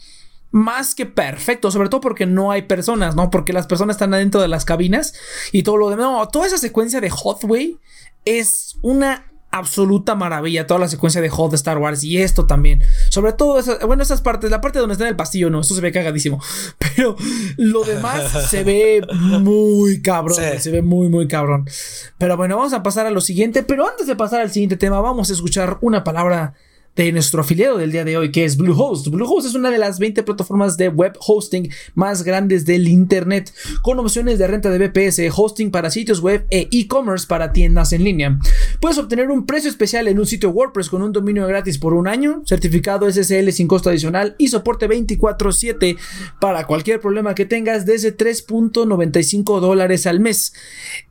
[0.52, 3.30] más que perfecto, sobre todo porque no hay personas, ¿no?
[3.30, 5.14] Porque las personas están adentro de las cabinas
[5.50, 6.06] y todo lo demás.
[6.06, 7.78] No, toda esa secuencia de Hotway
[8.24, 12.82] es una absoluta maravilla toda la secuencia de Hot de Star Wars y esto también.
[13.10, 15.80] Sobre todo, bueno, esas partes, la parte donde está en el pasillo, no, eso se
[15.80, 16.42] ve cagadísimo.
[16.78, 17.16] Pero
[17.58, 19.02] lo demás se ve
[19.40, 21.68] muy cabrón, se ve muy, muy cabrón.
[22.18, 23.62] Pero bueno, vamos a pasar a lo siguiente.
[23.62, 26.54] Pero antes de pasar al siguiente tema, vamos a escuchar una palabra
[26.94, 29.08] de nuestro afiliado del día de hoy, que es Bluehost.
[29.08, 33.98] Bluehost es una de las 20 plataformas de web hosting más grandes del Internet, con
[33.98, 38.38] opciones de renta de BPS, hosting para sitios web e e-commerce para tiendas en línea.
[38.80, 42.06] Puedes obtener un precio especial en un sitio WordPress con un dominio gratis por un
[42.06, 45.96] año, certificado SSL sin costo adicional y soporte 24/7
[46.40, 50.52] para cualquier problema que tengas desde 3.95 dólares al mes.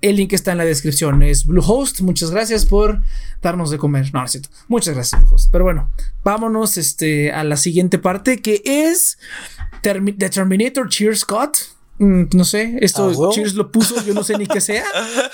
[0.01, 1.23] El link está en la descripción.
[1.23, 2.01] Es Bluehost.
[2.01, 3.01] Muchas gracias por
[3.41, 4.11] darnos de comer.
[4.13, 4.49] No, no es cierto.
[4.67, 5.51] Muchas gracias, Bluehost.
[5.51, 5.89] Pero bueno bueno,
[6.23, 9.17] vámonos este, a la siguiente parte que es
[9.83, 11.57] The Terminator Cheers Scott.
[11.97, 14.83] Mm, no sé, esto ah, Cheers lo puso, yo no sé ni qué sea,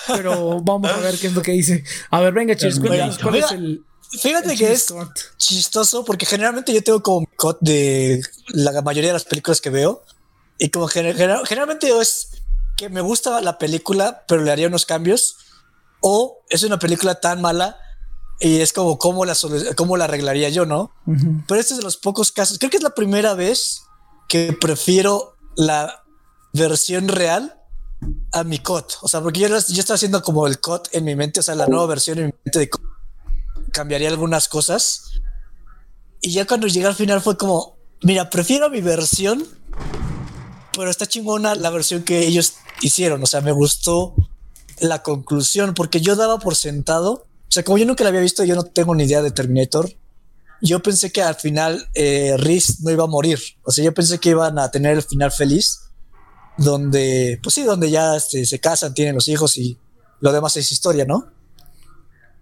[0.08, 1.84] pero vamos a ver qué es lo que dice.
[2.12, 3.84] A ver, venga, Cheers, cuéntanos cuál es el.
[4.22, 4.94] Fíjate que es
[5.38, 10.04] chistoso porque generalmente yo tengo como cut de la mayoría de las películas que veo
[10.60, 12.30] y como generalmente es
[12.78, 15.36] que me gusta la película pero le haría unos cambios
[16.00, 17.78] o es una película tan mala
[18.40, 19.36] y es como cómo la,
[19.76, 20.92] cómo la arreglaría yo, ¿no?
[21.48, 22.60] Pero este es de los pocos casos.
[22.60, 23.82] Creo que es la primera vez
[24.28, 26.04] que prefiero la
[26.54, 27.60] versión real
[28.32, 28.94] a mi COT.
[29.02, 31.56] O sea, porque yo, yo estaba haciendo como el COT en mi mente, o sea,
[31.56, 32.70] la nueva versión en mi mente de
[33.72, 35.22] cambiaría algunas cosas.
[36.22, 39.46] Y ya cuando llegué al final fue como, mira, prefiero mi versión,
[40.74, 43.22] pero está chingona la versión que ellos hicieron.
[43.24, 44.14] O sea, me gustó
[44.80, 48.44] la conclusión porque yo daba por sentado o sea, como yo nunca la había visto,
[48.44, 49.90] yo no tengo ni idea de Terminator.
[50.62, 53.40] Yo pensé que al final eh, Reese no iba a morir.
[53.64, 55.80] O sea, yo pensé que iban a tener el final feliz,
[56.58, 59.78] donde, pues sí, donde ya este, se casan, tienen los hijos y
[60.20, 61.28] lo demás es historia, ¿no?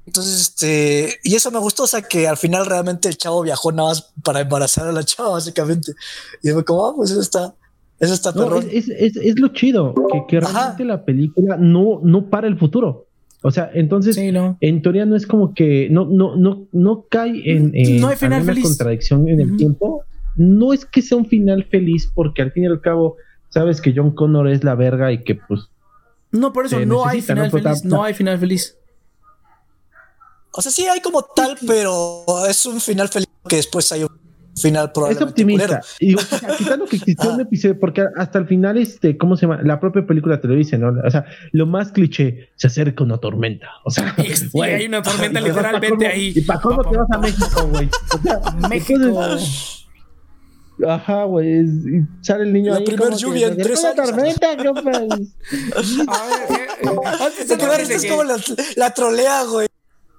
[0.08, 3.72] Entonces, este, y eso me gustó, o sea, que al final realmente el chavo viajó
[3.72, 5.94] nada más para embarazar a la chava, básicamente.
[6.42, 7.56] Y fue como, ah, pues eso está,
[8.00, 12.30] eso está no, es, es, es, lo chido, que, que realmente la película no, no
[12.30, 13.05] para el futuro.
[13.48, 17.74] O sea, entonces, en teoría no es como que no, no, no, no cae en,
[18.02, 20.04] no hay final una contradicción en el tiempo.
[20.36, 23.18] No es que sea un final feliz, porque al fin y al cabo,
[23.50, 25.70] sabes que John Connor es la verga y que pues.
[26.32, 27.86] No, por eso no hay final feliz.
[27.86, 28.80] No hay final feliz.
[30.52, 34.25] O sea, sí hay como tal, pero es un final feliz que después hay un
[34.56, 35.24] final probablemente.
[35.24, 35.82] Es optimista.
[36.00, 36.16] Y
[36.58, 39.62] quitando que existió un episodio, porque hasta el final, este, ¿cómo se llama?
[39.64, 40.94] La propia película te lo dice, ¿no?
[41.06, 43.68] O sea, lo más cliché, se acerca una tormenta.
[43.84, 44.16] O sea,
[44.52, 46.34] güey, hay una tormenta literalmente ahí.
[46.36, 47.90] ¿Y para cómo te vas a México, güey?
[48.14, 48.40] O sea,
[48.70, 49.38] México.
[50.88, 51.66] Ajá, güey.
[52.22, 52.86] Sale el niño la ahí.
[52.86, 54.08] La primera lluvia en tres años.
[54.08, 54.86] tormenta, no, pues.
[56.08, 57.28] A
[57.70, 58.38] ver, eh, es como la,
[58.76, 59.68] la trolea, güey.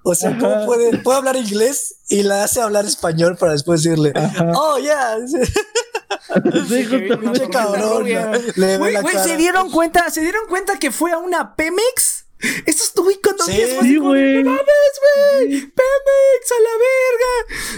[0.09, 4.13] O sea, ¿cómo puede, puede hablar inglés y la hace hablar español para después decirle,
[4.55, 5.17] oh, yeah.
[7.19, 8.07] Pinche cabrón.
[8.55, 10.09] Güey, ¿se dieron cuenta?
[10.09, 12.25] ¿Se dieron cuenta que fue a una Pemex?
[12.65, 14.43] Esto estuvo cuando sí, sí, güey.
[14.43, 15.59] ¡No mames, güey!
[15.59, 17.33] ¡Pemex a la verga!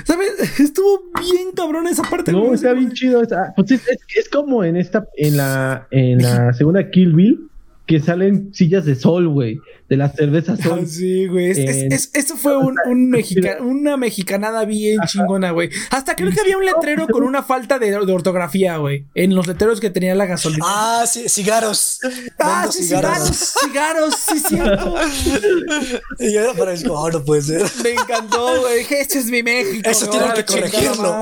[0.06, 0.34] ¿Sabes?
[0.60, 2.32] Estuvo bien cabrón esa parte.
[2.32, 3.24] No, está bien chido.
[3.56, 3.82] Pues es,
[4.16, 7.50] es, como en esta, en la, en la segunda Kill Bill,
[7.88, 9.60] que salen sillas de sol, güey
[9.90, 10.88] de la cerveza sol.
[10.88, 11.50] sí, güey.
[11.50, 12.76] eso fue un,
[13.62, 15.72] una mexicanada bien chingona, güey.
[15.90, 19.06] Hasta creo que había un letrero con una falta de, ortografía, güey.
[19.16, 20.64] En los letreros que tenía la gasolina.
[20.68, 22.00] Ah, sí, cigarros.
[22.38, 23.56] Ah, sí, cigarros.
[23.62, 24.96] Cigarros, sí, cierto.
[26.20, 27.64] y yo para eso, oh, no puede ser.
[27.84, 28.86] Me encantó, güey.
[28.92, 29.90] Este es mi México.
[29.90, 31.22] Eso tienen que corregirlo.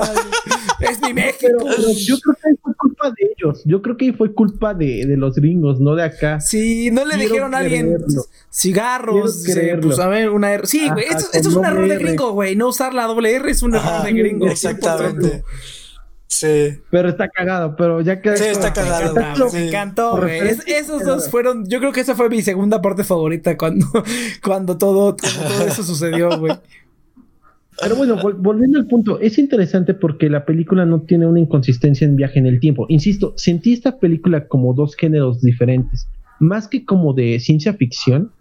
[0.80, 1.48] es mi México.
[2.06, 3.62] yo creo que fue culpa de ellos.
[3.64, 6.40] Yo creo que fue culpa de, de los gringos, no de acá.
[6.40, 7.96] Sí, no le dijeron a alguien
[8.58, 9.44] cigarros.
[9.80, 10.66] pues a ver, una R.
[10.66, 12.56] Sí, güey, esto, es un error de gringo, güey.
[12.56, 14.46] No usar la doble R es un error de gringo.
[14.50, 15.44] Exactamente.
[16.26, 16.78] Sí.
[16.90, 18.36] Pero está cagado, pero ya que.
[18.36, 19.14] Sí, está cagado.
[19.52, 20.40] Me encantó, güey.
[20.66, 21.66] esos dos fueron.
[21.68, 23.86] Yo creo que esa fue mi segunda parte favorita cuando,
[24.42, 26.54] cuando, todo, todo eso sucedió, güey.
[27.80, 32.16] Pero bueno, volviendo al punto, es interesante porque la película no tiene una inconsistencia en
[32.16, 32.86] viaje en el tiempo.
[32.88, 36.08] Insisto, sentí esta película como dos géneros diferentes.
[36.40, 38.32] Más que como de ciencia ficción,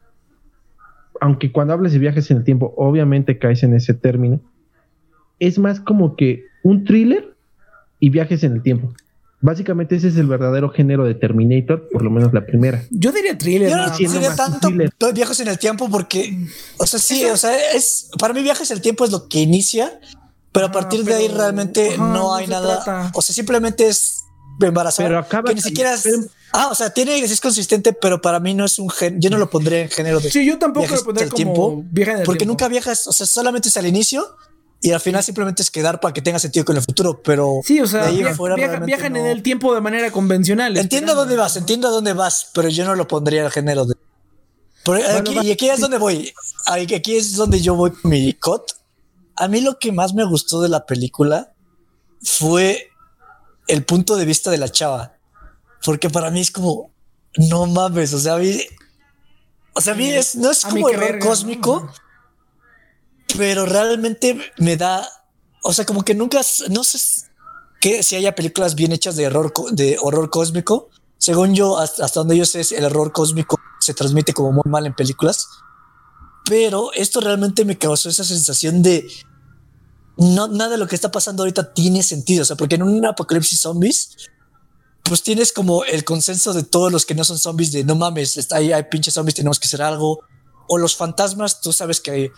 [1.22, 4.42] aunque cuando hables de viajes en el tiempo, obviamente caes en ese término,
[5.40, 7.36] es más como que un thriller
[8.00, 8.94] y viajes en el tiempo.
[9.40, 12.84] Básicamente ese es el verdadero género de Terminator, por lo menos la primera.
[12.90, 13.70] Yo diría thriller.
[13.70, 14.70] Yo no, diría tanto
[15.14, 16.48] viajes en el tiempo porque,
[16.78, 19.40] o sea, sí, o sea, es para mí viajes en el tiempo es lo que
[19.40, 20.00] inicia,
[20.52, 23.12] pero a partir de ahí realmente no hay nada.
[23.14, 24.24] O sea, simplemente es
[24.60, 25.08] embarazada.
[25.08, 28.54] Pero acaba que ni siquiera es, Ah, o sea, tiene es consistente, pero para mí
[28.54, 29.20] no es un gen.
[29.22, 30.32] Yo no lo pondré en género de.
[30.32, 31.84] Sí, yo tampoco lo pondré como tiempo,
[32.26, 33.08] porque nunca viajas.
[33.08, 34.38] O sea, solamente es al inicio
[34.82, 37.22] y al final simplemente es quedar para que tenga sentido con el futuro.
[37.24, 40.78] Pero sí, o sea, viajan en el tiempo de manera convencional.
[40.78, 43.86] Entiendo a dónde vas, entiendo a dónde vas, pero yo no lo pondría en género
[43.86, 43.96] de.
[45.44, 46.34] y aquí es donde voy.
[46.66, 48.74] Aquí es donde yo voy con mi cot.
[49.36, 51.54] A mí lo que más me gustó de la película
[52.22, 52.90] fue
[53.68, 55.17] el punto de vista de la chava.
[55.88, 56.92] Porque para mí es como,
[57.38, 58.60] no mames, o sea, a mí,
[59.72, 61.90] o sea, a mí es, no es como error cósmico,
[63.38, 65.08] pero realmente me da,
[65.64, 67.00] o sea, como que nunca, no sé
[67.80, 70.90] que si haya películas bien hechas de error, de horror cósmico.
[71.20, 74.94] Según yo, hasta, donde yo sé, el error cósmico se transmite como muy mal en
[74.94, 75.48] películas.
[76.50, 79.08] Pero esto realmente me causó esa sensación de
[80.18, 82.42] no, nada de lo que está pasando ahorita tiene sentido.
[82.42, 84.30] O sea, porque en un apocalipsis zombies,
[85.08, 88.38] pues tienes como el consenso de todos los que no son zombies de no mames,
[88.38, 90.20] está ahí, hay pinches zombies, tenemos que hacer algo.
[90.68, 92.32] O los fantasmas, tú sabes que hay,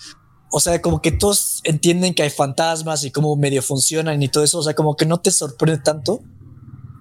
[0.51, 4.43] o sea, como que todos entienden que hay fantasmas y cómo medio funcionan y todo
[4.43, 4.59] eso.
[4.59, 6.21] O sea, como que no te sorprende tanto.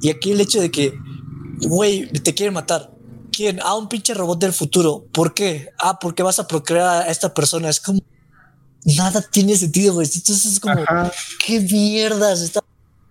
[0.01, 0.95] Y aquí el hecho de que,
[1.67, 2.91] güey, te quieren matar.
[3.33, 3.61] ¿Quién?
[3.63, 5.05] Ah, un pinche robot del futuro.
[5.13, 5.71] ¿Por qué?
[5.79, 7.69] Ah, porque vas a procrear a esta persona.
[7.69, 8.01] Es como
[8.85, 10.07] nada tiene sentido, güey.
[10.07, 10.83] Entonces es como,
[11.45, 12.65] qué mierdas está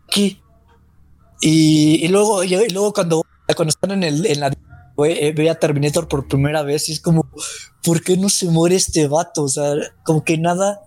[0.07, 0.41] aquí.
[1.41, 3.23] Y, luego, y, luego cuando,
[3.55, 4.51] cuando están en, el, en la
[5.05, 7.29] eh, ve a Terminator por primera vez y es como,
[7.83, 9.43] ¿por qué no se muere este vato?
[9.43, 10.81] O sea, como que nada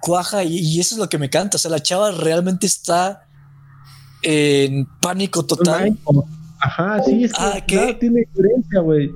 [0.00, 1.56] cuaja y, eso es lo que me canta.
[1.56, 3.28] O sea, la chava realmente está
[4.22, 5.98] en pánico total.
[6.60, 7.32] Ajá, sí, es
[7.66, 9.10] que, ah, tiene diferencia, güey.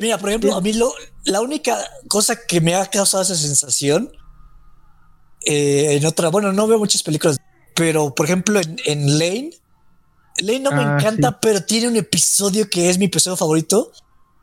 [0.00, 0.92] mira, por ejemplo, a mí lo,
[1.24, 4.10] la única cosa que me ha causado esa sensación
[5.46, 7.38] eh, en otra, bueno, no veo muchas películas,
[7.74, 9.50] pero por ejemplo en, en Lane,
[10.40, 13.92] Lane no me ah, encanta, pero tiene un episodio que es mi episodio favorito,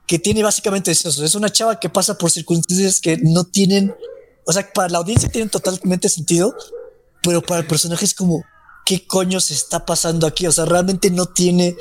[0.06, 1.10] que tiene básicamente eso.
[1.24, 3.94] Es una chava que pasa por circunstancias que no tienen,
[4.46, 6.56] o sea, para la audiencia tienen totalmente sentido,
[7.22, 8.44] pero para el personaje es como,
[8.86, 10.48] ¿qué coño se está pasando aquí?
[10.48, 11.76] O sea, realmente no tiene,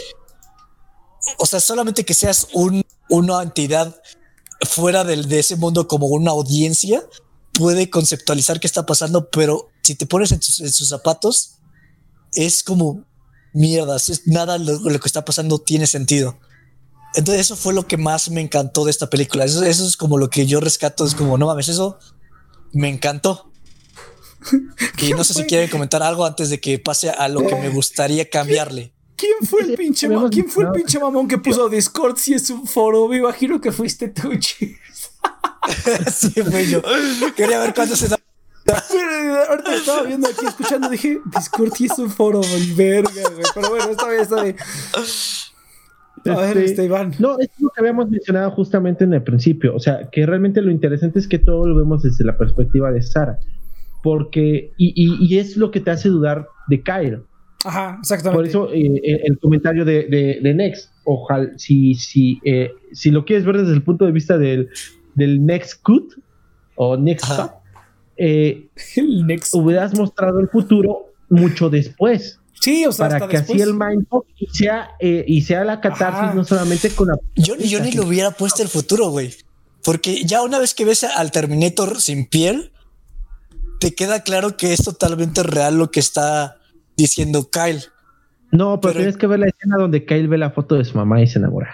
[1.38, 3.94] o sea, solamente que seas un, una entidad
[4.68, 7.02] fuera del, de ese mundo como una audiencia,
[7.52, 11.58] puede conceptualizar qué está pasando, pero si te pones en, sus zapatos,
[12.32, 13.04] es como
[13.56, 13.96] mierda,
[14.26, 16.38] nada lo, lo, que está pasando tiene sentido.
[17.14, 19.44] Entonces eso fue lo que más me encantó de esta película.
[19.44, 21.98] Eso, eso es como lo que yo rescato, es como, no mames, eso
[22.72, 23.50] me encantó.
[25.02, 27.68] Y no sé si quieren comentar algo antes de que pase a lo que me
[27.68, 28.92] gustaría cambiarle.
[29.16, 30.30] ¿Quién fue el pinche, mamón?
[30.30, 33.08] ¿Quién fue el pinche mamón que puso Discord si es un foro?
[33.08, 34.30] Me imagino que fuiste tú,
[36.14, 36.82] sí, fue yo.
[37.34, 38.18] Quería ver cuándo se da.
[39.48, 42.40] Ahorita estaba viendo aquí, escuchando, dije, Discord sí es un foro,
[42.76, 43.44] verga, güey.
[43.54, 44.56] Pero bueno, está bien, está bien.
[46.28, 47.12] A ver, este, Iván.
[47.18, 49.74] No, es lo que habíamos mencionado justamente en el principio.
[49.74, 53.02] O sea, que realmente lo interesante es que todo lo vemos desde la perspectiva de
[53.02, 53.38] Sara.
[54.02, 57.22] Porque, y, y, es lo que te hace dudar de Kyle.
[57.64, 58.36] Ajá, exactamente.
[58.36, 63.10] Por eso eh, eh, el comentario de, de, de, Next, ojalá, si, si, eh, si
[63.10, 64.68] lo quieres ver desde el punto de vista del,
[65.14, 66.12] del Next Cut
[66.76, 67.50] o Next Cut,
[68.16, 69.54] el next.
[69.54, 72.40] hubieras mostrado el futuro mucho después.
[72.60, 76.44] Sí, o sea, para que así el mindfuck y sea, y sea la catarsis no
[76.44, 77.18] solamente con la.
[77.34, 79.34] Yo, yo ni lo hubiera puesto el futuro, güey.
[79.84, 82.72] Porque ya una vez que ves al Terminator sin piel,
[83.78, 86.58] te queda claro que es totalmente real lo que está
[86.96, 87.84] diciendo Kyle.
[88.50, 91.20] No, pero, tienes que ver la escena donde Kyle ve la foto de su mamá
[91.22, 91.72] y se enamora.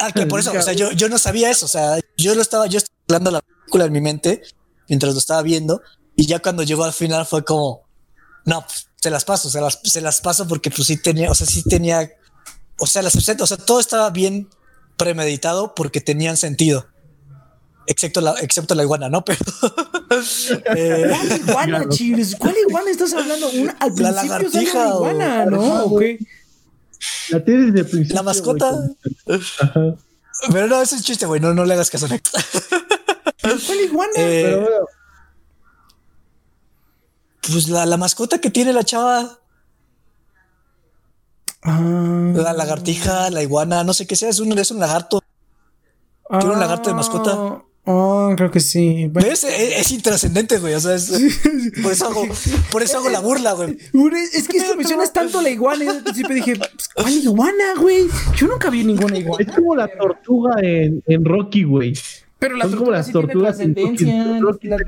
[0.00, 2.42] Ah, que por eso, o sea, yo, yo no sabía eso, o sea, yo lo
[2.42, 4.42] estaba, yo estaba hablando la película en mi mente
[4.92, 5.80] mientras lo estaba viendo
[6.14, 7.88] y ya cuando llegó al final fue como,
[8.44, 11.34] no, pues, se las paso, se las, se las paso porque pues sí tenía, o
[11.34, 12.10] sea, sí tenía,
[12.78, 14.50] o sea, las, o sea, todo estaba bien
[14.98, 16.86] premeditado porque tenían sentido
[17.86, 19.24] excepto la, excepto la iguana, ¿no?
[19.24, 19.40] Pero.
[20.76, 22.36] eh, ¿Cuál iguana, chiles?
[22.36, 23.48] ¿Cuál iguana estás hablando?
[23.48, 24.88] Una, al la lagartija.
[24.88, 25.84] iguana, ¿no?
[25.84, 26.18] Okay.
[27.30, 28.14] La tienes de principio.
[28.14, 28.78] La mascota.
[30.52, 31.40] Pero no, ese es chiste, güey.
[31.40, 32.10] No, no le hagas caso a
[33.42, 34.12] ¿Cuál iguana?
[34.16, 34.86] Eh, Pero bueno.
[37.50, 39.38] Pues la, la mascota que tiene la chava.
[41.62, 42.32] Ah.
[42.34, 45.22] La lagartija, la iguana, no sé qué sea, es un, es un lagarto.
[46.28, 47.62] Tiene un lagarto de mascota.
[47.84, 49.10] Oh, creo que sí.
[49.16, 50.74] Es, intrascendente, güey.
[50.74, 51.10] O sea, es,
[51.82, 52.26] por, eso hago,
[52.70, 53.76] por eso hago la burla, güey.
[54.32, 55.84] Es que, es que mencionas tanto la iguana.
[55.84, 58.06] Y al principio dije, pues, ¿cuál iguana, güey?
[58.36, 59.44] Yo nunca vi ninguna iguana.
[59.46, 61.92] Es como la tortuga en, en Rocky, güey.
[62.42, 64.40] Pero la tortuga las tortugas tiene trascendencia.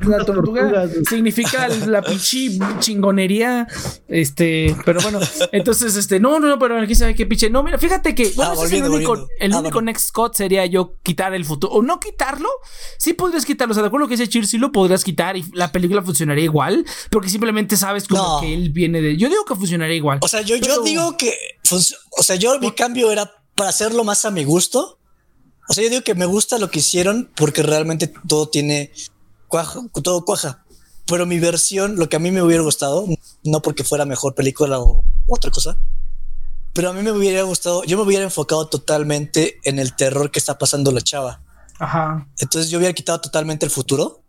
[0.09, 3.69] La, tortuga significa la pinche chingonería.
[4.09, 5.21] Este, pero bueno,
[5.53, 7.51] entonces, este, no, no, no, pero aquí sabe qué pinche.
[7.51, 10.97] No, mira, fíjate que bueno, ah, el único, el ah, único next cut sería yo
[11.05, 11.75] quitar el futuro.
[11.75, 12.49] O no quitarlo.
[12.99, 13.71] Sí podrías quitarlo.
[13.71, 16.43] O sea, de acuerdo que dice Cheer, sí lo podrías quitar y la película funcionaría
[16.43, 16.85] igual.
[17.09, 19.17] Porque simplemente sabes como que él viene de.
[19.17, 20.19] Yo digo que funcionaría igual.
[20.23, 21.33] O sea, yo, yo digo que.
[21.71, 24.99] O sea, yo mi cambio era para hacerlo más a mi gusto
[25.69, 28.93] o sea, yo digo que me gusta lo que hicieron porque realmente todo tiene
[29.49, 30.65] cuaja, todo cuaja.
[31.07, 33.07] Pero mi versión, lo que a mí me hubiera gustado,
[33.45, 35.77] no porque fuera mejor película o otra cosa,
[36.73, 40.39] pero a mí me hubiera gustado, yo me hubiera enfocado totalmente en el terror que
[40.39, 41.41] está pasando la chava.
[41.79, 42.27] Ajá.
[42.39, 44.23] Entonces yo hubiera quitado totalmente el futuro.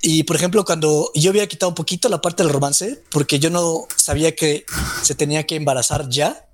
[0.00, 3.50] Y por ejemplo, cuando yo hubiera quitado un poquito la parte del romance, porque yo
[3.50, 4.64] no sabía que
[5.02, 6.48] se tenía que embarazar ya.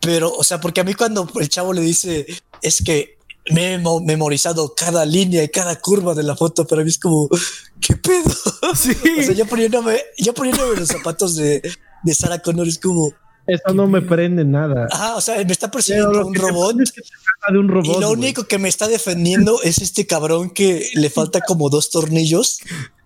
[0.00, 2.26] Pero, o sea, porque a mí cuando el chavo le dice,
[2.62, 3.16] es que
[3.50, 6.98] me he memorizado cada línea y cada curva de la foto, pero a mí es
[6.98, 7.28] como,
[7.80, 8.30] ¿qué pedo?
[8.74, 8.90] Sí.
[9.20, 11.62] O sea, yo poniéndome, yo poniéndome los zapatos de,
[12.02, 13.12] de Sarah Connor es como...
[13.46, 14.88] Eso no me prende nada.
[14.90, 17.96] Ajá, o sea, me está persiguiendo un robot, de un robot.
[17.96, 21.90] Y lo único que me está defendiendo es este cabrón que le falta como dos
[21.90, 22.58] tornillos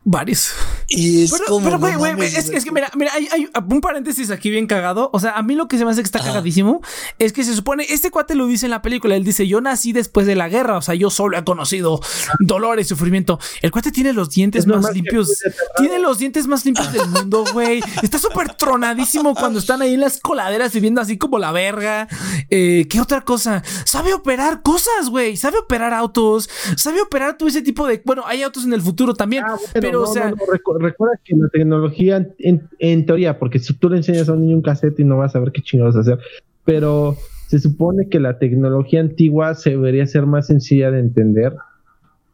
[0.03, 0.53] Varios.
[0.89, 1.63] Y es como.
[1.63, 5.11] Pero, güey, güey, es, que mira, mira, hay, hay, un paréntesis aquí bien cagado.
[5.13, 6.81] O sea, a mí lo que se me hace que está cagadísimo
[7.19, 9.15] es que se supone, este cuate lo dice en la película.
[9.15, 10.79] Él dice: Yo nací después de la guerra.
[10.79, 12.01] O sea, yo solo he conocido
[12.39, 13.39] dolor y sufrimiento.
[13.61, 15.39] El cuate tiene los dientes más limpios.
[15.77, 17.83] Tiene los dientes más limpios del mundo, güey.
[18.03, 22.09] Está súper tronadísimo cuando están ahí en las coladeras viviendo así como la verga.
[22.49, 23.63] Eh, ¿Qué otra cosa?
[23.85, 25.37] Sabe operar cosas, güey.
[25.37, 26.49] Sabe operar autos.
[26.77, 28.01] Sabe operar todo ese tipo de.
[28.03, 29.45] Bueno, hay autos en el futuro también.
[29.47, 30.33] Ah, pero, o sea.
[30.79, 34.63] recuerda que la tecnología, en, teoría, porque si tú le enseñas a un niño un
[34.63, 36.19] cassette y no vas a ver qué chingados hacer,
[36.65, 37.17] pero
[37.49, 41.55] se supone que la tecnología antigua se debería ser más sencilla de entender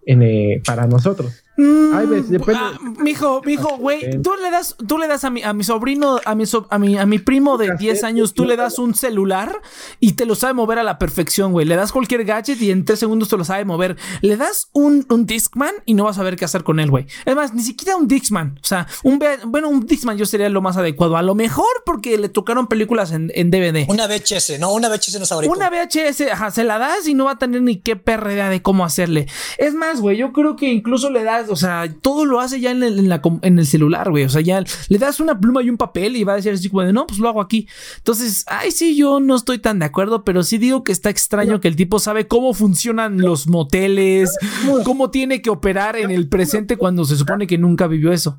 [0.05, 1.46] en, eh, para nosotros.
[1.57, 2.61] Mm, Ay, ves, depende.
[2.63, 6.21] Ah, mijo, mijo, güey, tú le das, tú le das a mi, a mi sobrino,
[6.25, 9.61] a mi, a mi, a mi primo de 10 años, tú le das un celular
[9.99, 11.67] y te lo sabe mover a la perfección, güey.
[11.67, 13.97] Le das cualquier gadget y en 3 segundos te lo sabe mover.
[14.21, 17.07] Le das un, un Discman y no vas a ver qué hacer con él, güey.
[17.25, 18.59] Además, ni siquiera un Discman.
[18.63, 21.17] O sea, un, bueno, un Discman yo sería lo más adecuado.
[21.17, 23.87] A lo mejor porque le tocaron películas en, en DVD.
[23.89, 25.51] Una VHS, no, una VHS no sabría.
[25.51, 28.63] Una VHS, ajá, se la das y no va a tener ni qué perra de
[28.63, 29.27] cómo hacerle.
[29.59, 32.71] Es más, güey, yo creo que incluso le das o sea, todo lo hace ya
[32.71, 34.25] en el, en el celular, güey.
[34.25, 36.69] O sea, ya le das una pluma y un papel y va a decir así
[36.69, 37.69] como de, no, pues lo hago aquí.
[37.99, 41.61] Entonces, ay, sí, yo no estoy tan de acuerdo, pero sí digo que está extraño
[41.61, 44.37] que el tipo sabe cómo funcionan los moteles,
[44.85, 48.39] cómo tiene que operar en el presente cuando se supone que nunca vivió eso.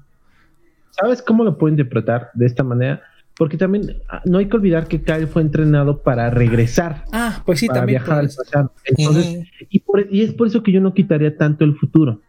[0.92, 3.02] ¿Sabes cómo lo puedo interpretar de esta manera?
[3.38, 7.04] Porque también ah, no hay que olvidar que Kyle fue entrenado para regresar.
[7.12, 8.02] Ah, pues sí, para también.
[8.02, 8.74] Viajar al pasado.
[8.84, 12.22] Entonces, y, y, es por eso que yo no quitaría tanto el futuro.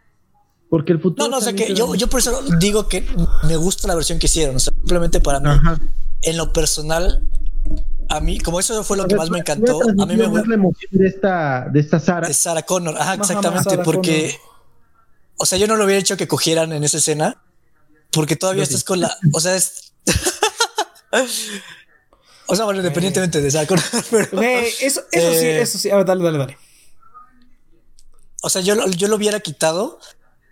[0.70, 1.24] Porque el futuro.
[1.24, 3.06] No, no, o sea que yo, yo por eso digo que
[3.44, 4.56] me gusta la versión que hicieron.
[4.56, 5.50] O sea, simplemente para mí,
[6.22, 7.26] en lo personal,
[8.10, 10.48] a mí, como eso fue lo que más me encantó, a mí me gusta.
[10.48, 12.28] la emoción de esta, de esta Sara.
[12.28, 14.38] De Sarah Connor, ajá, exactamente, porque.
[15.36, 17.40] O sea, yo no lo hubiera hecho que cogieran en esa escena,
[18.10, 19.16] porque todavía estás con la.
[19.32, 19.94] O sea, es.
[22.46, 24.42] o sea, bueno, independientemente de Sarah Connor, pero.
[24.42, 25.90] eso, eso sí, eh, eso sí.
[25.90, 26.58] A ver, dale, dale, dale.
[28.42, 29.98] O sea, yo, yo lo hubiera quitado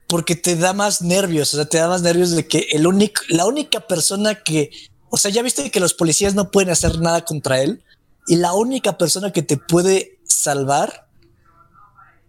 [0.09, 3.22] porque te da más nervios, o sea, te da más nervios de que el único,
[3.28, 4.70] la única persona que,
[5.11, 7.82] o sea, ya viste que los policías no pueden hacer nada contra él
[8.28, 11.09] y la única persona que te puede salvar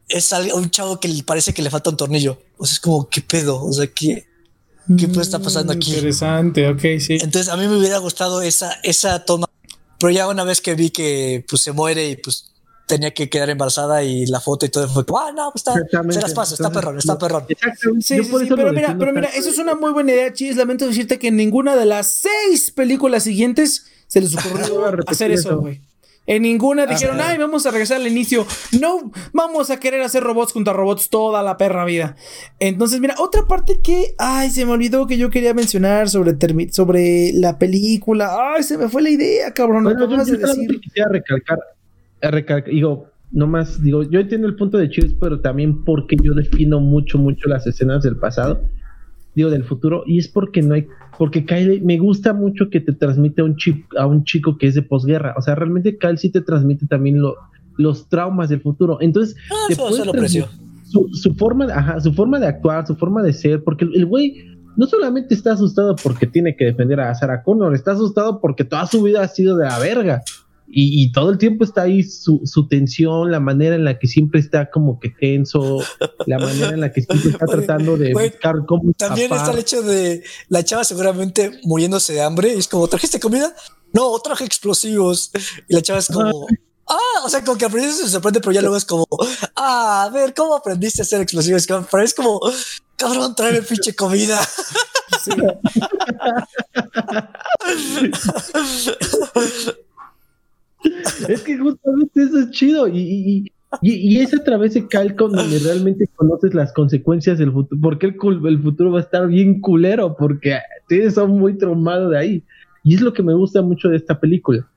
[0.09, 2.41] es un chavo que le parece que le falta un tornillo.
[2.57, 3.63] O sea, es como, ¿qué pedo?
[3.63, 4.25] O sea, ¿qué,
[4.97, 5.93] qué puede estar pasando aquí?
[5.93, 7.17] Interesante, ok, sí.
[7.21, 9.47] Entonces, a mí me hubiera gustado esa, esa toma,
[9.99, 12.51] pero ya una vez que vi que pues se muere y pues
[12.87, 15.73] tenía que quedar embarazada y la foto y todo fue ah, no, pues está,
[16.09, 17.45] se las pasa, está perrón, está perrón.
[17.99, 20.55] Sí, sí, pero mira, pero mira, eso es una muy buena idea, Chis.
[20.55, 25.59] Lamento decirte que en ninguna de las seis películas siguientes se les ocurrió hacer eso,
[25.59, 25.81] güey.
[26.27, 28.45] En ninguna ah, dijeron, ay, vamos a regresar al inicio.
[28.81, 32.17] No, vamos a querer hacer robots contra robots toda la perra vida.
[32.59, 36.35] Entonces, mira, otra parte que, ay, se me olvidó que yo quería mencionar sobre,
[36.71, 38.53] sobre la película.
[38.55, 39.85] Ay, se me fue la idea, cabrón.
[39.85, 40.79] Bueno, yo, yo decir?
[40.81, 41.59] quisiera recalcar
[42.65, 46.79] digo, no más, digo, yo entiendo el punto de Chills, pero también porque yo defino
[46.79, 48.61] mucho, mucho las escenas del pasado,
[49.35, 50.87] digo, del futuro, y es porque no hay,
[51.17, 54.67] porque Kyle, me gusta mucho que te transmite a un, chico, a un chico que
[54.67, 57.35] es de posguerra, o sea, realmente Kyle sí te transmite también lo,
[57.77, 59.67] los traumas del futuro, entonces, ah,
[60.83, 64.57] Su, su, forma, ajá, su forma de actuar, su forma de ser, porque el güey
[64.77, 68.85] no solamente está asustado porque tiene que defender a Sarah Connor, está asustado porque toda
[68.85, 70.21] su vida ha sido de la verga.
[70.69, 74.69] Y, todo el tiempo está ahí su, tensión, la manera en la que siempre está
[74.69, 75.81] como que tenso,
[76.25, 79.81] la manera en la que siempre está tratando de buscar cómo También está el hecho
[79.81, 82.53] de la chava seguramente muriéndose de hambre.
[82.53, 83.55] Y es como, ¿trajiste comida?
[83.93, 85.31] No, traje explosivos.
[85.69, 86.47] Y la chava es como,
[86.87, 89.07] ah, o sea, como que al principio se sorprende, pero ya luego es como,
[89.55, 91.65] ah, a ver, ¿cómo aprendiste a hacer explosivos?
[91.65, 92.41] Pero es como,
[92.97, 94.37] cabrón, tráeme pinche comida.
[95.23, 95.31] Sí.
[101.29, 106.07] es que justamente eso es chido y, y, es a través de Calcon donde realmente
[106.15, 108.15] conoces las consecuencias del futuro, porque el,
[108.61, 110.57] futuro va a estar bien culero, porque
[110.87, 112.43] tienes son muy traumado de ahí.
[112.83, 114.67] Y es lo que me gusta mucho de esta película.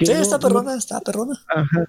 [0.00, 1.34] sí, está perrona, está perrona.
[1.54, 1.84] Ajá.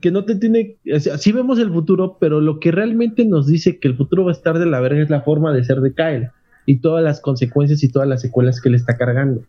[0.00, 0.76] Que no te tiene.
[1.18, 4.34] sí vemos el futuro, pero lo que realmente nos dice que el futuro va a
[4.34, 6.30] estar de la verga es la forma de ser de Kyle
[6.66, 9.42] y todas las consecuencias y todas las secuelas que le está cargando.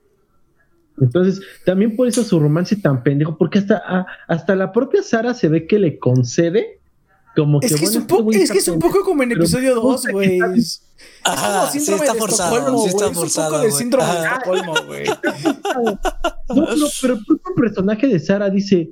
[1.02, 5.34] Entonces, también por eso su romance tan pendejo, porque hasta, ah, hasta la propia Sara
[5.34, 6.80] se ve que le concede
[7.36, 7.68] como que.
[7.68, 10.40] Es que, es, un poco, es, que es un poco como en episodio 2, güey.
[11.24, 13.26] Ajá, sí está forzado, sí está forzado.
[13.26, 15.06] Es un poco de síndrome de Estocolmo, güey.
[16.50, 18.92] no, no, pero el propio personaje de Sara dice,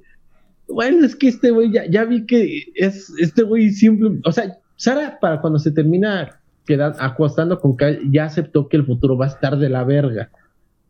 [0.67, 4.57] bueno, es que este güey ya, ya vi que es este güey simple, o sea,
[4.75, 9.25] Sara para cuando se termina quedando, acostando con Kyle, ya aceptó que el futuro va
[9.25, 10.29] a estar de la verga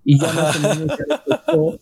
[0.09, 1.79] y ya más o menos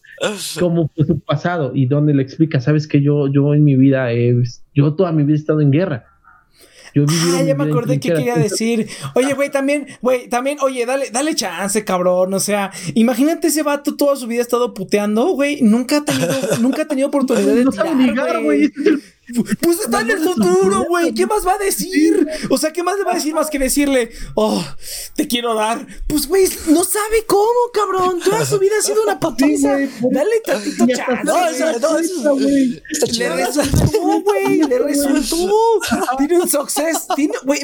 [0.59, 4.11] cómo fue su pasado y donde le explica, sabes que yo, yo en mi vida,
[4.13, 4.35] he,
[4.73, 6.07] yo toda mi vida he estado en guerra.
[6.95, 8.87] Yo ah, ya me acordé que quería decir.
[9.15, 12.33] Oye, güey, también, güey, también, oye, dale, dale chance, cabrón.
[12.33, 15.61] O sea, imagínate ese vato toda su vida ha estado puteando, güey.
[15.61, 18.71] Nunca ha tenido, nunca ha tenido oportunidad de tirar, güey.
[19.61, 21.13] Pues está en el futuro, güey.
[21.13, 22.27] ¿Qué más va a decir?
[22.49, 24.63] O sea, ¿qué más le va a decir más que decirle, oh,
[25.15, 25.85] te quiero dar?
[26.07, 28.19] Pues, güey, no sabe cómo, cabrón.
[28.23, 29.77] Toda su vida ha sido una patiza.
[30.11, 31.23] Dale tantito chance.
[31.23, 32.81] No, eso, no, eso, güey.
[33.17, 34.57] Le resultó, güey.
[34.63, 35.79] Le resultó.
[36.17, 37.07] Tiene un success.
[37.15, 37.61] Tiene, güey,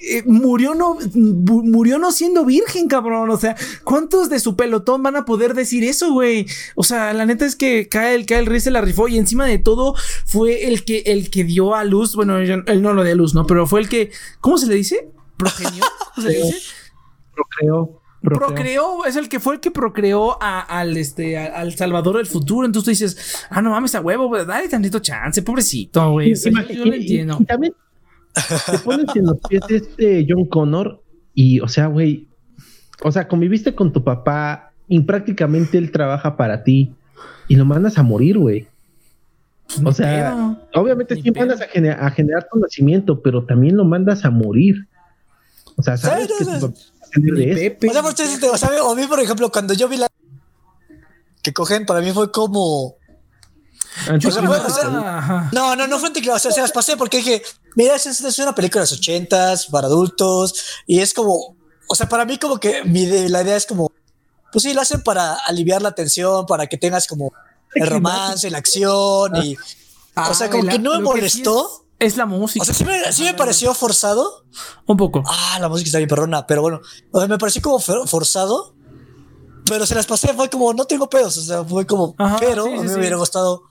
[0.00, 3.30] eh, murió, no, murió no siendo virgen, cabrón.
[3.30, 6.46] O sea, ¿cuántos de su pelotón van a poder decir eso, güey?
[6.74, 9.18] O sea, la neta es que cae el, cae el rey se la rifó y
[9.18, 9.94] encima de todo
[10.26, 13.34] fue el que, el que dio a luz, bueno, él no lo dio a luz,
[13.34, 13.46] ¿no?
[13.46, 15.10] Pero fue el que, ¿cómo se le dice?
[15.36, 15.84] ¿Progenió?
[16.14, 16.58] ¿Cómo se le dice?
[17.34, 18.02] Procreó.
[18.20, 19.04] Procreó.
[19.06, 22.66] es el que fue el que procreó al, este, al Salvador del futuro.
[22.66, 26.34] Entonces tú dices, ah, no mames, a huevo, dale tantito chance, pobrecito, güey.
[26.34, 27.38] yo lo entiendo.
[27.46, 27.74] también,
[28.70, 31.02] te pones en los pies de este John Connor
[31.34, 32.28] y, o sea, güey,
[33.02, 36.94] o sea, conviviste con tu papá y prácticamente él trabaja para ti
[37.46, 38.67] y lo mandas a morir, güey.
[39.84, 41.64] O sea, obviamente sí mandas a,
[42.06, 44.88] a, generar conocimiento, pero también lo mandas a morir.
[45.76, 46.72] O sea, sabes que tu papá
[48.52, 50.08] o sea, o a mí, por ejemplo, cuando yo vi la
[51.42, 52.98] que cogen, para mí fue como
[55.52, 57.42] no, no, no fue anticlimax, o sea, se las pasé porque dije,
[57.74, 61.56] mira, es, es una película de los ochentas para adultos y es como,
[61.88, 63.90] o sea, para mí como que mi, la idea es como,
[64.52, 67.32] pues sí, lo hacen para aliviar la tensión, para que tengas como
[67.74, 69.56] el romance, la acción y,
[70.16, 71.84] o sea, como que no me molestó.
[71.98, 72.62] Es, la música.
[72.62, 72.74] O sea,
[73.12, 74.44] sí me, pareció forzado.
[74.86, 75.24] Un poco.
[75.26, 78.74] Ah, la música está bien perrona, pero bueno, o sea, me pareció como forzado,
[79.64, 82.82] pero se las pasé, fue como, no tengo pedos, o sea, fue como, pero a
[82.82, 83.64] mí me hubiera gustado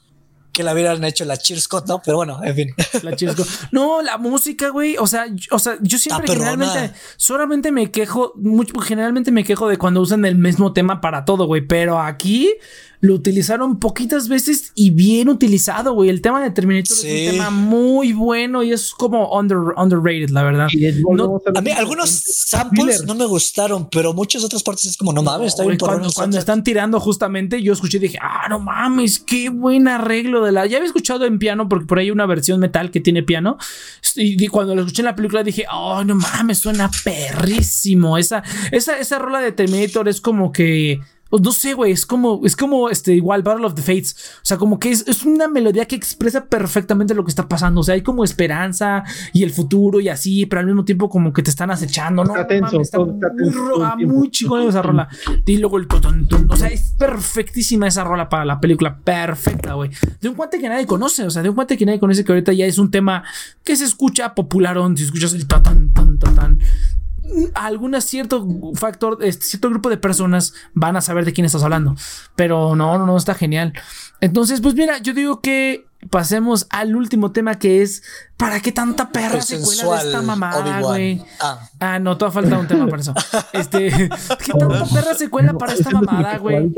[0.57, 2.01] que la hubieran hecho la Cheers ¿no?
[2.03, 2.75] Pero bueno, en fin.
[3.03, 3.35] La Cheers
[3.71, 4.97] No, la música, güey.
[4.97, 9.77] O sea, o sea, yo siempre generalmente solamente me quejo, mucho, generalmente me quejo de
[9.77, 11.61] cuando usan el mismo tema para todo, güey.
[11.61, 12.55] Pero aquí
[12.99, 16.09] lo utilizaron poquitas veces y bien utilizado, güey.
[16.09, 20.67] El tema de Terminator es un tema muy bueno y es como underrated, la verdad.
[21.55, 25.49] a mí algunos samples no me gustaron, pero muchas otras partes es como, no mames,
[25.49, 29.49] está bien Cuando, cuando están tirando justamente, yo escuché y dije, ah, no mames, qué
[29.49, 30.65] buen arreglo de la...
[30.65, 33.57] Ya había escuchado en piano, porque por ahí hay una versión metal que tiene piano.
[34.15, 38.17] Y cuando lo escuché en la película dije, oh, no mames, suena perrísimo.
[38.17, 40.99] Esa, esa, esa rola de Terminator es como que
[41.31, 44.15] no sé, güey, es como, es como este, igual Battle of the Fates.
[44.37, 47.81] O sea, como que es, es, una melodía que expresa perfectamente lo que está pasando.
[47.81, 49.03] O sea, hay como esperanza
[49.33, 52.31] y el futuro y así, pero al mismo tiempo como que te están acechando, ¿no?
[52.31, 55.07] Está tenso, está, muy, muy chingón esa rola.
[55.45, 55.87] Y luego el
[56.49, 58.97] O sea, es perfectísima esa rola para la película.
[58.97, 59.91] Perfecta, güey.
[60.21, 61.23] De un cuate que nadie conoce.
[61.23, 63.23] O sea, de un cuate que nadie conoce que ahorita ya es un tema
[63.63, 64.97] que se escucha popularón.
[64.97, 66.59] Si escuchas el tan, tan, tan
[67.53, 71.95] algún cierto factor, este, cierto grupo de personas van a saber de quién estás hablando.
[72.35, 73.73] Pero no, no, no, está genial.
[74.21, 78.03] Entonces, pues mira, yo digo que pasemos al último tema que es
[78.37, 81.23] ¿para qué tanta perra secuela de esta mamada, güey?
[81.39, 81.69] Ah.
[81.79, 81.99] ah.
[81.99, 83.13] no, todavía falta un tema para eso.
[83.53, 86.71] Este, ¿qué tanta perra secuela para esta mamada, güey?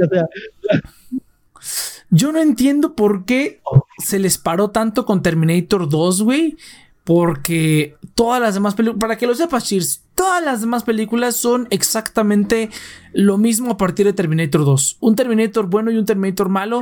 [2.09, 3.61] Yo no entiendo por qué
[4.03, 6.57] se les paró tanto con Terminator 2, güey.
[7.03, 11.65] Porque todas las demás películas, para que lo sepas, Cheers, todas las demás películas son
[11.69, 12.69] exactamente
[13.13, 14.97] lo mismo a partir de Terminator 2.
[14.99, 16.81] Un Terminator bueno y un Terminator malo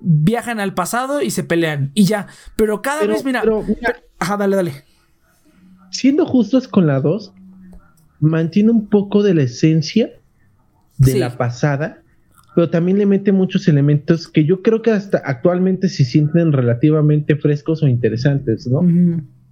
[0.00, 2.28] viajan al pasado y se pelean y ya.
[2.56, 3.42] Pero cada vez, mira,
[4.18, 4.72] Ajá, dale, dale.
[5.90, 7.34] Siendo justos con la 2,
[8.20, 10.08] mantiene un poco de la esencia
[10.96, 12.00] de la pasada,
[12.54, 17.36] pero también le mete muchos elementos que yo creo que hasta actualmente se sienten relativamente
[17.36, 18.80] frescos o interesantes, ¿no?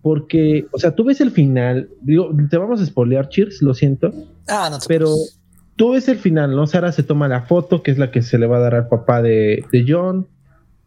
[0.07, 4.13] Porque, o sea, tú ves el final, digo, te vamos a spoilear, Cheers, lo siento.
[4.47, 5.13] Ah, no Pero
[5.75, 6.69] tú ves el final, ¿no?
[6.69, 8.87] Sara se toma la foto, que es la que se le va a dar al
[8.87, 10.29] papá de, de John,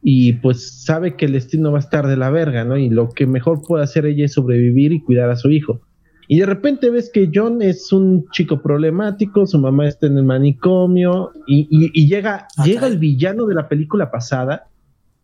[0.02, 2.78] y pues sabe que el destino va a estar de la verga, ¿no?
[2.78, 5.82] Y lo que mejor puede hacer ella es sobrevivir y cuidar a su hijo.
[6.30, 10.24] Y de repente ves que John es un chico problemático, su mamá está en el
[10.24, 14.70] manicomio y, y, llega, ah, llega el villano de la película pasada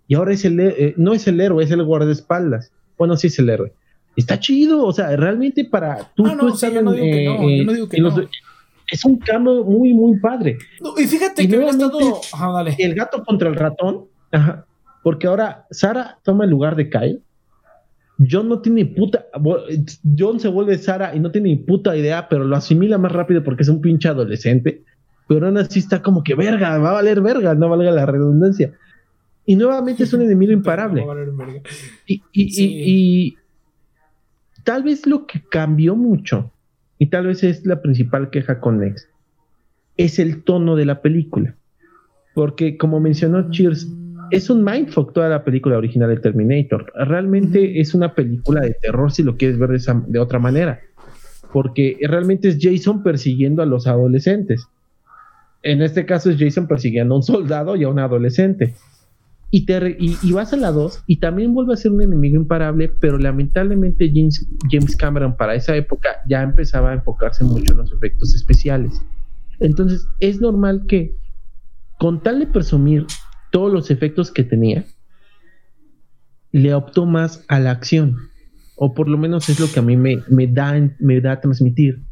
[0.06, 2.74] y ahora es el, eh, no es el héroe, es el guardaespaldas.
[2.98, 3.74] Bueno, sí es el héroe
[4.16, 7.64] está chido, o sea, realmente para tú, no, no, yo no digo que no, yo
[7.64, 8.16] no digo que no.
[8.92, 10.58] es un cambio muy, muy padre.
[10.98, 12.00] y fíjate que estado...
[12.34, 12.76] Ajá, dale.
[12.80, 14.66] el gato contra el ratón, ajá,
[15.04, 17.22] porque ahora Sara toma el lugar de Kyle.
[18.18, 19.26] John no tiene puta.
[20.18, 23.44] John se vuelve Sara y no tiene ni puta idea, pero lo asimila más rápido
[23.44, 24.84] porque es un pinche adolescente.
[25.28, 28.74] Pero aún así está como que verga, va a valer verga, no valga la redundancia.
[29.46, 31.06] Y nuevamente es un enemigo imparable.
[32.08, 33.38] y, y,
[34.66, 36.52] Tal vez lo que cambió mucho,
[36.98, 39.08] y tal vez es la principal queja con Nex,
[39.96, 41.56] es el tono de la película.
[42.34, 43.88] Porque, como mencionó Cheers,
[44.32, 46.92] es un mindfuck toda la película original de Terminator.
[46.96, 50.82] Realmente es una película de terror si lo quieres ver de, de otra manera.
[51.54, 54.68] Porque realmente es Jason persiguiendo a los adolescentes.
[55.62, 58.74] En este caso es Jason persiguiendo a un soldado y a un adolescente.
[59.58, 62.92] Y, te y, vas a la 2 y también vuelve a ser un enemigo imparable,
[63.00, 67.94] pero lamentablemente James, James Cameron para esa época ya empezaba a enfocarse mucho en los
[67.94, 69.02] efectos especiales.
[69.62, 71.16] Entonces es normal que
[71.98, 73.06] con tal de presumir
[73.50, 74.84] todos los efectos que tenía,
[76.52, 78.18] le optó más a la acción.
[78.76, 81.40] O por lo menos es lo que a mí me, me, da, me da a
[81.40, 82.04] transmitir.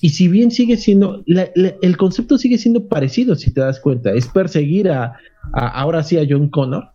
[0.00, 4.28] Y si bien sigue siendo, el concepto sigue siendo parecido, si te das cuenta, es
[4.28, 5.16] perseguir a,
[5.52, 6.91] ahora sí a John Connor,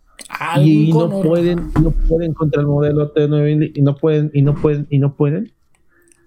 [0.62, 4.86] y no pueden, no pueden contra el modelo T9 y no pueden, y no pueden,
[4.90, 5.52] y no pueden.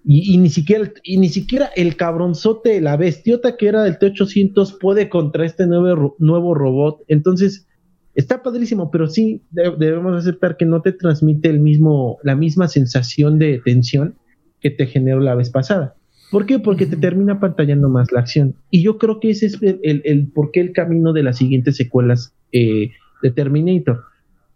[0.04, 5.08] Y, ni siquiera, y ni siquiera el cabronzote, la bestiota que era del T800 puede
[5.08, 7.04] contra este nuevo, nuevo robot.
[7.06, 7.68] Entonces,
[8.14, 13.38] está padrísimo, pero sí debemos aceptar que no te transmite el mismo, la misma sensación
[13.38, 14.16] de tensión
[14.60, 15.94] que te generó la vez pasada.
[16.32, 16.58] ¿Por qué?
[16.58, 18.56] Porque te termina pantallando más la acción.
[18.70, 21.76] Y yo creo que ese es el, el, por qué el camino de las siguientes
[21.76, 22.90] secuelas eh,
[23.22, 24.04] de Terminator,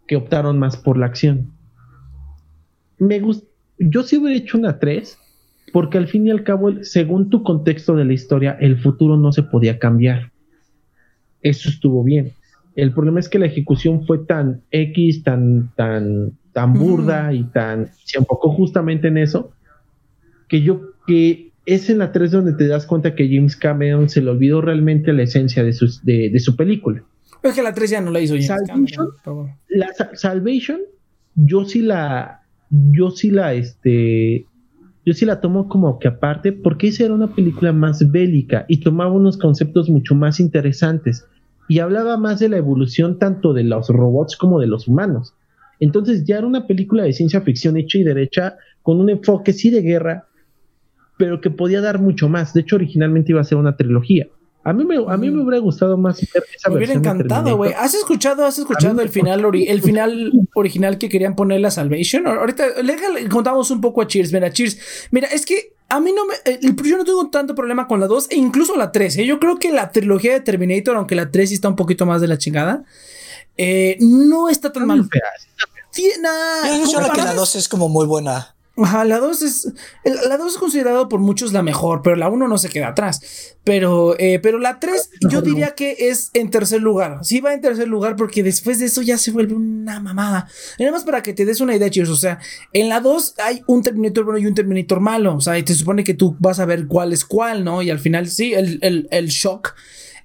[0.07, 1.51] que optaron más por la acción.
[2.99, 3.21] Me
[3.79, 5.17] yo sí hubiera hecho una 3,
[5.71, 9.31] porque al fin y al cabo, según tu contexto de la historia, el futuro no
[9.31, 10.31] se podía cambiar.
[11.41, 12.33] Eso estuvo bien.
[12.75, 17.89] El problema es que la ejecución fue tan X, tan, tan, tan burda y tan,
[18.03, 19.51] se enfocó justamente en eso,
[20.47, 24.21] que yo, que es en la 3 donde te das cuenta que James Cameron se
[24.21, 27.03] le olvidó realmente la esencia de de, su película.
[27.43, 29.09] Es que la 3 ya no la hizo James Salvation,
[29.69, 30.79] La Salvation,
[31.35, 34.45] yo sí la, yo sí la, este,
[35.05, 38.81] yo sí la tomo como que aparte, porque esa era una película más bélica y
[38.81, 41.25] tomaba unos conceptos mucho más interesantes
[41.69, 45.33] y hablaba más de la evolución tanto de los robots como de los humanos.
[45.79, 49.69] Entonces ya era una película de ciencia ficción hecha y derecha con un enfoque sí
[49.69, 50.27] de guerra,
[51.17, 52.53] pero que podía dar mucho más.
[52.53, 54.27] De hecho, originalmente iba a ser una trilogía.
[54.67, 57.71] A mí me, a mí me hubiera gustado más ver esa Me hubiera encantado, güey.
[57.71, 62.27] ¿Has escuchado, has escuchado el final, el final original que querían poner la Salvation?
[62.27, 64.33] Ahorita le, contamos un poco a Cheers.
[64.33, 64.77] Mira, Cheers.
[65.11, 66.33] Mira, es que a mí no me.
[66.43, 69.19] Eh, yo no tengo tanto problema con la 2 e incluso la 3.
[69.19, 69.25] ¿eh?
[69.25, 72.19] Yo creo que la trilogía de Terminator, aunque la 3 sí está un poquito más
[72.19, 72.83] de la chingada,
[73.55, 75.09] eh, no está tan mal.
[75.93, 76.27] Tiene,
[76.91, 78.56] yo creo que la 2 es como muy buena.
[78.77, 79.73] Ajá, la 2 es.
[80.03, 83.55] La 2 es considerado por muchos la mejor, pero la 1 no se queda atrás.
[83.63, 87.19] Pero, eh, pero la 3, yo diría que es en tercer lugar.
[87.23, 90.47] Sí, va en tercer lugar porque después de eso ya se vuelve una mamada.
[90.79, 92.09] Nada más para que te des una idea, chicos.
[92.09, 92.39] O sea,
[92.71, 95.35] en la 2 hay un Terminator bueno y un Terminator malo.
[95.35, 97.81] O sea, y te supone que tú vas a ver cuál es cuál, ¿no?
[97.81, 99.73] Y al final, sí, el, el, el shock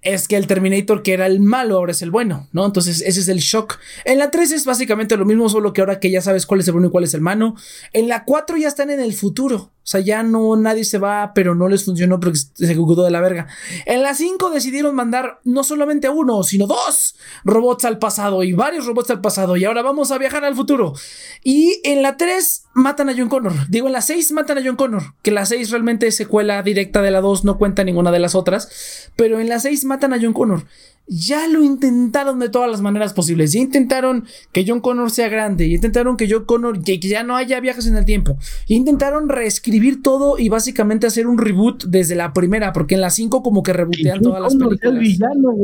[0.02, 2.66] es que el Terminator que era el malo ahora es el bueno, ¿no?
[2.66, 3.78] Entonces ese es el shock.
[4.04, 6.66] En la 3 es básicamente lo mismo, solo que ahora que ya sabes cuál es
[6.66, 7.54] el bueno y cuál es el malo.
[7.92, 9.72] En la 4 ya están en el futuro.
[9.84, 13.10] O sea, ya no nadie se va, pero no les funcionó porque se ejecutó de
[13.10, 13.48] la verga.
[13.84, 18.86] En la 5 decidieron mandar no solamente uno, sino dos robots al pasado y varios
[18.86, 19.56] robots al pasado.
[19.56, 20.94] Y ahora vamos a viajar al futuro.
[21.42, 23.52] Y en la 3 matan a John Connor.
[23.68, 25.14] Digo, en la 6 matan a John Connor.
[25.22, 28.36] Que la 6 realmente es secuela directa de la 2, no cuenta ninguna de las
[28.36, 29.10] otras.
[29.16, 30.64] Pero en la 6 matan a John Connor
[31.06, 33.52] ya lo intentaron de todas las maneras posibles.
[33.52, 35.68] Ya intentaron que John Connor sea grande.
[35.68, 38.38] Ya intentaron que John Connor, que, ya no haya viajes en el tiempo.
[38.68, 42.72] Ya intentaron reescribir todo y básicamente hacer un reboot desde la primera.
[42.72, 45.00] Porque en la 5 como que rebootean todas las películas.
[45.00, 45.54] Villano,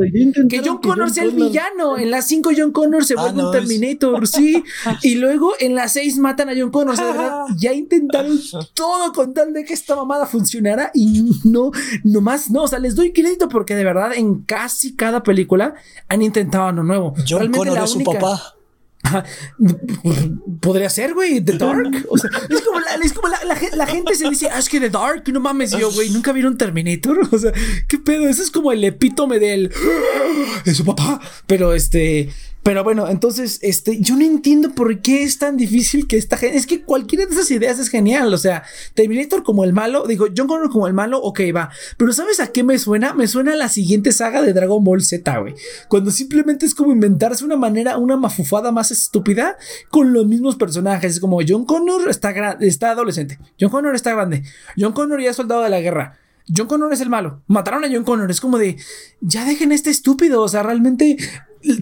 [0.48, 1.98] que John Connor sea el villano.
[1.98, 4.62] En la 5 John Connor se ah, vuelve un Terminator, sí.
[5.02, 6.96] y luego en la 6 matan a John Connor.
[7.56, 8.38] ya intentaron
[8.74, 10.90] todo con tal de que esta mamada funcionara.
[10.94, 11.70] Y no,
[12.04, 12.64] nomás no.
[12.64, 15.74] O sea, les doy crédito porque de verdad en casi cada película
[16.08, 17.14] han intentado algo nuevo.
[17.28, 18.54] John Connor es su papá.
[20.60, 22.06] Podría ser, güey, The Dark.
[22.08, 23.38] O sea, es como, la, es como la,
[23.76, 26.56] la, gente se dice, ah, es que The Dark, no mames, yo, güey, nunca vieron
[26.56, 27.18] Terminator.
[27.30, 27.52] O sea,
[27.86, 28.28] ¿qué pedo?
[28.28, 29.70] Eso es como el epítome del.
[30.64, 31.20] Es su papá.
[31.46, 32.30] Pero este.
[32.68, 36.58] Pero bueno, entonces, este, yo no entiendo por qué es tan difícil que esta gente.
[36.58, 38.34] Es que cualquiera de esas ideas es genial.
[38.34, 38.62] O sea,
[38.92, 41.70] Terminator como el malo, digo, John Connor como el malo, ok, va.
[41.96, 43.14] Pero ¿sabes a qué me suena?
[43.14, 45.54] Me suena a la siguiente saga de Dragon Ball Z, güey.
[45.88, 49.56] Cuando simplemente es como inventarse una manera, una mafufada más estúpida
[49.88, 51.14] con los mismos personajes.
[51.14, 53.38] Es como John Connor está, está adolescente.
[53.58, 54.42] John Connor está grande.
[54.76, 56.18] John Connor ya es soldado de la guerra.
[56.54, 57.42] John Connor es el malo.
[57.46, 58.30] Mataron a John Connor.
[58.30, 58.76] Es como de,
[59.22, 60.42] ya dejen este estúpido.
[60.42, 61.16] O sea, realmente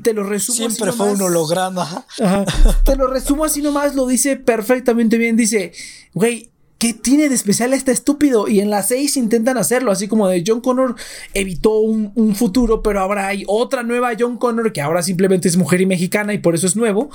[0.03, 2.07] te lo resumo Siempre fue un holograma.
[2.85, 5.37] Te lo resumo así nomás, lo dice perfectamente bien.
[5.37, 5.73] Dice,
[6.15, 8.49] güey, ¿qué tiene de especial este estúpido?
[8.49, 10.95] Y en la 6 intentan hacerlo, así como de John Connor
[11.35, 15.81] evitó un, futuro, pero ahora hay otra nueva John Connor que ahora simplemente es mujer
[15.81, 17.11] y mexicana y por eso es nuevo.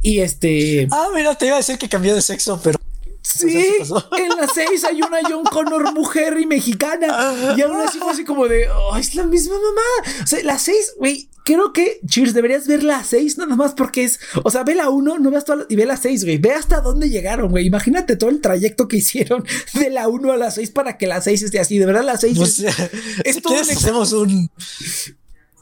[0.00, 0.88] Y este.
[0.90, 2.78] Ah, mira, te iba a decir que cambió de sexo, pero.
[3.22, 3.76] Sí,
[4.18, 7.54] en la 6 hay una John Connor mujer y mexicana.
[7.56, 10.12] Y aún así fue así como de, oh, es la misma mamá.
[10.22, 14.04] O sea, la 6, güey, creo que, Cheers, deberías ver la 6 nada más porque
[14.04, 16.38] es, o sea, ve la 1, no veas toda y ve la 6, güey.
[16.38, 17.66] Ve hasta dónde llegaron, güey.
[17.66, 19.44] Imagínate todo el trayecto que hicieron
[19.74, 21.78] de la 1 a la 6 para que la 6 esté así.
[21.78, 22.76] De verdad, la 6 pues, es,
[23.24, 24.50] es todo hacemos un...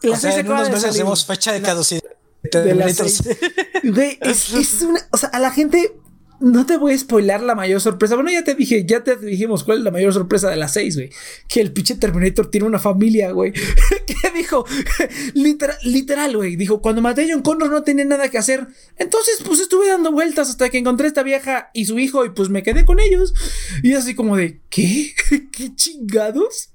[0.02, 2.02] La o sea, en unos meses hacemos fecha de caducidad.
[2.42, 3.22] De, la 6.
[3.82, 5.94] Güey, es, es una, o sea, a la gente
[6.40, 8.14] no te voy a spoilar la mayor sorpresa.
[8.14, 10.96] Bueno, ya te dije, ya te dijimos cuál es la mayor sorpresa de las seis,
[10.96, 11.10] güey.
[11.48, 13.52] Que el pinche Terminator tiene una familia, güey.
[14.06, 14.64] que dijo,
[15.34, 16.56] literal, literal, güey.
[16.56, 18.66] Dijo, cuando maté a John Connor no tenía nada que hacer.
[18.96, 22.48] Entonces, pues estuve dando vueltas hasta que encontré esta vieja y su hijo y pues
[22.48, 23.34] me quedé con ellos.
[23.82, 25.12] Y así como de, ¿qué?
[25.52, 26.70] ¿Qué chingados?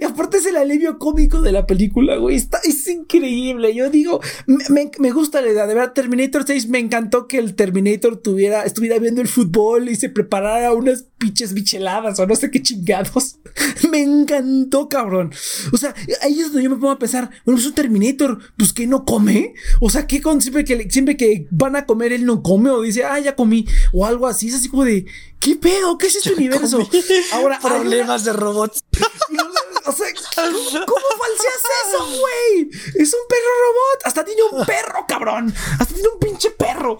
[0.00, 2.36] Y aparte es el alivio cómico de la película, güey.
[2.36, 3.74] Está, es increíble.
[3.74, 5.66] Yo digo, me, me gusta la idea.
[5.66, 9.96] De verdad, Terminator 6 me encantó que el Terminator tuviera, estuviera viendo el fútbol y
[9.96, 13.38] se preparara unas pinches bicheladas o no sé qué chingados.
[13.90, 15.32] me encantó, cabrón.
[15.72, 18.72] O sea, ahí es donde yo me pongo a pensar, bueno, es un Terminator, pues
[18.72, 19.54] que no come.
[19.80, 22.82] O sea, que con siempre que, siempre que van a comer él no come o
[22.82, 24.48] dice, ah, ya comí o algo así.
[24.48, 25.06] Es así como de,
[25.40, 25.98] ¿qué pedo?
[25.98, 26.88] ¿Qué es este universo?
[27.32, 28.84] Ahora, problemas de robots.
[29.88, 32.70] O sea, ¿cómo falseas eso, güey?
[32.94, 34.04] Es un perro robot.
[34.04, 35.54] Hasta tiene un perro, cabrón.
[35.78, 36.98] Hasta tiene un pinche perro.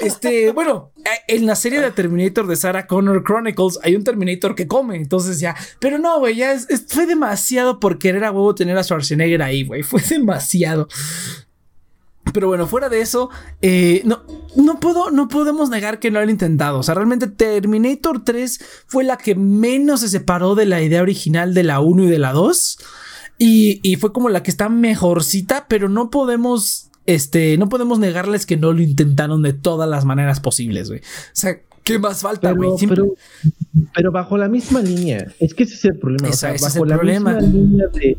[0.00, 4.54] Este, bueno, eh, en la serie de Terminator de Sarah Connor Chronicles hay un Terminator
[4.54, 4.96] que come.
[4.96, 5.54] Entonces ya.
[5.78, 6.56] Pero no, güey, ya
[6.88, 9.82] fue demasiado por querer a huevo tener a Schwarzenegger ahí, güey.
[9.82, 10.88] Fue demasiado.
[12.32, 13.30] Pero bueno, fuera de eso,
[13.62, 14.22] eh, no,
[14.56, 16.78] no, puedo, no podemos negar que no lo han intentado.
[16.78, 21.54] O sea, realmente Terminator 3 fue la que menos se separó de la idea original
[21.54, 22.78] de la 1 y de la 2.
[23.42, 28.58] Y, fue como la que está mejorcita, pero no podemos, este, no podemos negarles que
[28.58, 31.00] no lo intentaron de todas las maneras posibles, güey.
[31.00, 32.70] O sea, ¿qué más falta, güey?
[33.94, 35.26] Pero, bajo la misma línea.
[35.40, 36.28] Es que ese es el problema.
[36.28, 38.18] o sea, bajo la misma línea de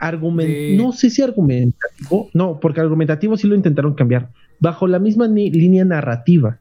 [0.00, 4.30] no sé si argumentativo, no, porque argumentativo sí lo intentaron cambiar,
[4.60, 6.58] bajo la misma línea narrativa.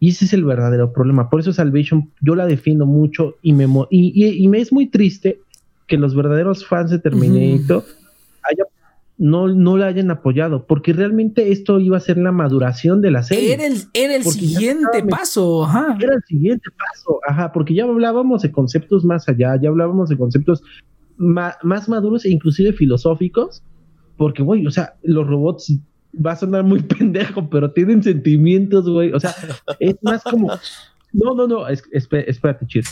[0.00, 1.30] Y ese es el verdadero problema.
[1.30, 5.38] Por eso Salvation yo la defiendo mucho y me, y, me es muy triste
[5.86, 7.84] que los verdaderos fans de Terminator
[9.18, 13.22] no, no la hayan apoyado, porque realmente esto iba a ser la maduración de la
[13.22, 13.54] serie.
[13.54, 15.96] Era el, era el siguiente paso, ajá.
[16.00, 20.16] Era el siguiente paso, ajá, porque ya hablábamos de conceptos más allá, ya hablábamos de
[20.16, 20.64] conceptos
[21.22, 23.62] más maduros e inclusive filosóficos,
[24.16, 25.74] porque, güey, o sea, los robots
[26.14, 29.34] va a sonar muy pendejo, pero tienen sentimientos, güey, o sea,
[29.78, 30.50] es más como...
[31.12, 32.88] No, no, no, espérate, chido.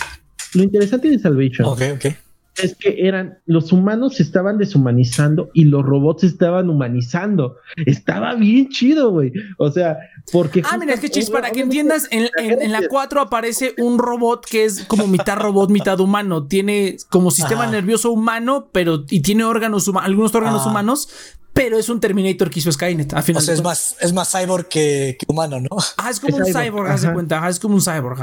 [0.55, 2.17] Lo interesante de Salvation okay, okay
[2.63, 7.57] es que eran los humanos se estaban deshumanizando y los robots se estaban humanizando.
[7.87, 9.33] Estaba bien chido, güey.
[9.59, 9.99] O sea,
[10.33, 10.63] porque.
[10.65, 14.65] Ah, mira, es que chis, para que entiendas, en, la 4 aparece un robot que
[14.65, 16.47] es como mitad robot, mitad humano.
[16.47, 21.09] Tiene como sistema nervioso humano, pero y tiene órganos algunos órganos humanos,
[21.53, 23.15] pero es un Terminator que hizo Skynet.
[23.15, 25.69] A final o sea, es más, es más cyborg que, humano, ¿no?
[25.97, 27.49] Ah, es como un cyborg, haz de cuenta.
[27.49, 28.21] es como un cyborg.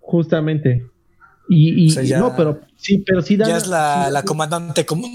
[0.00, 0.91] Justamente.
[1.54, 3.46] Y, no, pero sí, pero sí da.
[3.46, 5.06] Ya es la, la comandante como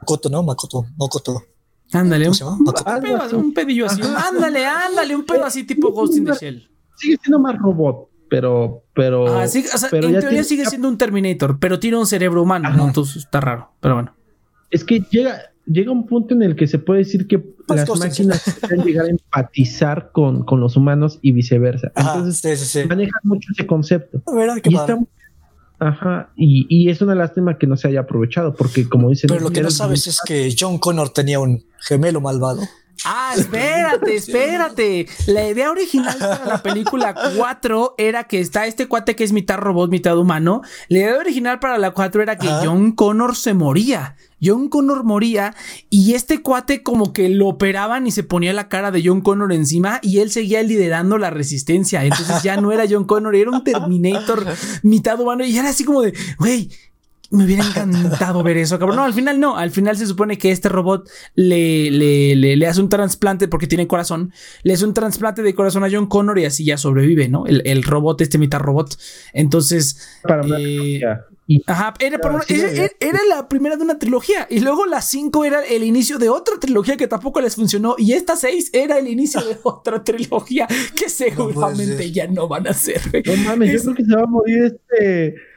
[0.00, 0.42] Makoto, ¿no?
[0.42, 1.42] Makoto, Makoto.
[1.92, 2.36] Ándale, un,
[3.34, 4.00] un, pedillo así.
[4.02, 6.70] ándale, ándale, un pedo así tipo Ghost in the Shell.
[6.96, 8.82] Sigue siendo más robot, pero.
[8.94, 12.06] pero, ah, sí, o sea, pero en teoría sigue siendo un Terminator, pero tiene un
[12.06, 12.86] cerebro humano, ¿no?
[12.86, 14.14] Entonces está raro, pero bueno.
[14.70, 17.98] Es que llega, llega un punto en el que se puede decir que pues las
[17.98, 21.92] máquinas pueden llegar a empatizar con, con, los humanos y viceversa.
[21.94, 24.22] Entonces, sí, sí, manejan mucho ese concepto.
[24.64, 24.98] y está
[25.82, 29.26] Ajá, y, y, es una lástima que no se haya aprovechado, porque como dicen...
[29.26, 32.60] Pero lo que no sabes es que John Connor tenía un gemelo malvado.
[33.04, 35.08] Ah, espérate, espérate.
[35.26, 39.58] La idea original para la película 4 era que está este cuate que es mitad
[39.58, 40.62] robot, mitad humano.
[40.88, 44.16] La idea original para la 4 era que John Connor se moría.
[44.44, 45.54] John Connor moría
[45.88, 49.52] y este cuate como que lo operaban y se ponía la cara de John Connor
[49.52, 52.04] encima y él seguía liderando la resistencia.
[52.04, 54.44] Entonces ya no era John Connor, era un Terminator
[54.82, 56.70] mitad humano y era así como de, güey,
[57.32, 58.96] me hubiera encantado ver eso, cabrón.
[58.96, 59.56] No, al final no.
[59.56, 63.86] Al final se supone que este robot le, le, le, hace un trasplante porque tiene
[63.86, 64.32] corazón.
[64.62, 67.46] Le hace un trasplante de corazón a John Connor y así ya sobrevive, ¿no?
[67.46, 68.98] El, el robot, este mitad robot.
[69.32, 70.20] Entonces.
[70.22, 71.00] Para eh,
[71.66, 72.18] Ajá, era,
[73.00, 74.46] era, la primera de una trilogía.
[74.50, 77.96] Y luego la 5 era el inicio de otra trilogía que tampoco les funcionó.
[77.98, 82.74] Y esta 6 era el inicio de otra trilogía que seguramente ya no van a
[82.74, 83.00] ser.
[83.26, 85.51] No mames, yo creo que se va a morir este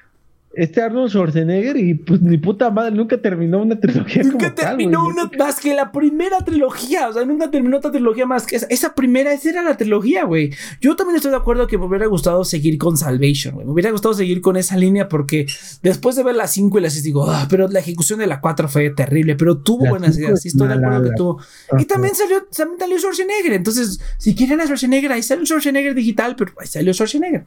[0.56, 4.24] este Arnold Schwarzenegger y pues ni puta madre, nunca terminó una trilogía.
[4.24, 8.46] Nunca terminó una más que la primera trilogía, o sea, nunca terminó otra trilogía más
[8.46, 8.68] que esa.
[8.70, 10.54] Esa primera, esa era la trilogía, güey.
[10.80, 13.66] Yo también estoy de acuerdo que me hubiera gustado seguir con Salvation, güey.
[13.66, 15.46] Me hubiera gustado seguir con esa línea porque
[15.84, 18.40] después de ver la 5 y la 6 digo, ah, pero la ejecución de la
[18.40, 21.42] 4 fue terrible, pero tuvo buenas ideas, sí estoy de acuerdo que tuvo.
[21.78, 25.94] Y también salió, también salió Schwarzenegger, entonces, si quieren a Schwarzenegger, ahí sale un Schwarzenegger
[25.94, 27.46] digital, pero ahí salió Schwarzenegger.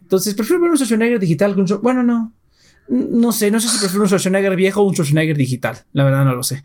[0.00, 2.32] Entonces, prefiero ver un Schwarzenegger digital con Bueno, no.
[2.88, 5.76] No sé, no sé si prefiero un Schwarzenegger viejo o un Schwarzenegger digital.
[5.92, 6.62] La verdad no lo sé.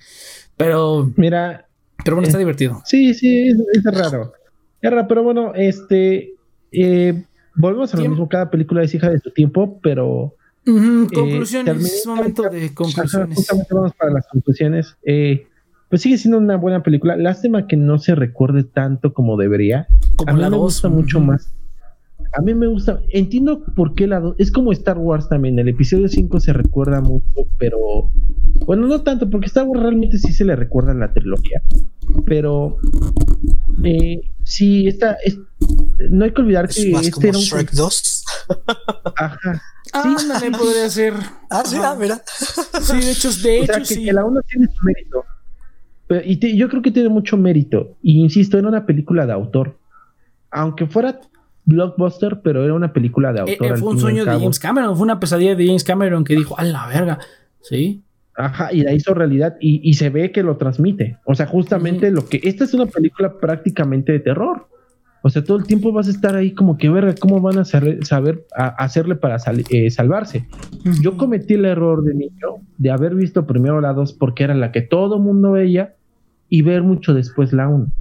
[0.58, 1.12] Pero.
[1.16, 1.68] Mira.
[2.04, 2.82] Pero bueno, está eh, divertido.
[2.86, 4.34] Sí, sí, es, raro.
[4.82, 6.34] pero bueno, este.
[6.72, 7.24] Eh,
[7.56, 8.30] volvemos a lo mismo.
[8.30, 10.36] Cada película es hija de su tiempo, pero.
[10.66, 11.84] Eh, conclusiones.
[11.84, 13.36] es momento de conclusiones.
[13.36, 14.98] justamente vamos para las conclusiones.
[15.04, 15.48] Eh,
[15.90, 17.18] pues sigue siendo una buena película.
[17.18, 19.88] Lástima que no se recuerde tanto como debería.
[20.16, 21.54] Como a mí me gusta mucho más.
[22.34, 26.08] A mí me gusta, entiendo por qué la es como Star Wars también, el episodio
[26.08, 27.78] 5 se recuerda mucho, pero
[28.66, 31.62] bueno, no tanto, porque Star Wars realmente sí se le recuerda la trilogía,
[32.26, 32.78] pero
[33.84, 35.38] eh, sí, esta, es,
[36.10, 37.44] no hay que olvidar que este era un...
[37.44, 38.26] Shrek 2.
[39.18, 39.62] Ajá.
[39.94, 41.14] Ah, sí, también podría ser.
[41.50, 42.22] Ah, sí, ah, mira.
[42.82, 44.06] Sí, de hecho, de hecho, sí.
[44.06, 45.26] que la 1 tiene su mérito
[46.26, 47.98] y yo creo que tiene mucho mérito.
[48.02, 49.78] Y insisto, era una película de autor.
[50.50, 51.20] Aunque fuera
[51.66, 53.68] blockbuster, pero era una película de eh, autor.
[53.68, 56.58] Eh, fue un sueño de James Cameron, fue una pesadilla de James Cameron que dijo,
[56.60, 57.20] a la verga,
[57.62, 58.04] ¿sí?
[58.36, 61.18] Ajá, y la hizo realidad y, se ve que lo transmite.
[61.26, 62.40] O sea, justamente lo que...
[62.44, 64.68] Esta es una película prácticamente de terror.
[65.22, 67.66] O sea, todo el tiempo vas a estar ahí como que ver cómo van a
[67.66, 68.00] saber
[68.56, 69.38] hacerle para
[69.70, 70.48] eh, salvarse.
[71.02, 74.72] Yo cometí el error de niño de haber visto primero la 2 porque era la
[74.72, 75.94] que todo mundo veía
[76.50, 77.92] y ver mucho después la 1.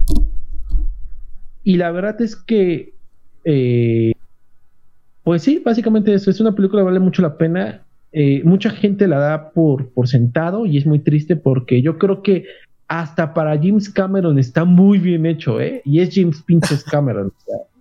[1.63, 2.95] Y la verdad es que,
[3.43, 4.13] eh,
[5.23, 7.83] pues sí, básicamente eso, es una película que vale mucho la pena.
[8.11, 12.21] Eh, mucha gente la da por, por sentado y es muy triste porque yo creo
[12.21, 12.45] que
[12.87, 15.81] hasta para James Cameron está muy bien hecho, ¿eh?
[15.85, 17.31] Y es James Pinches Cameron.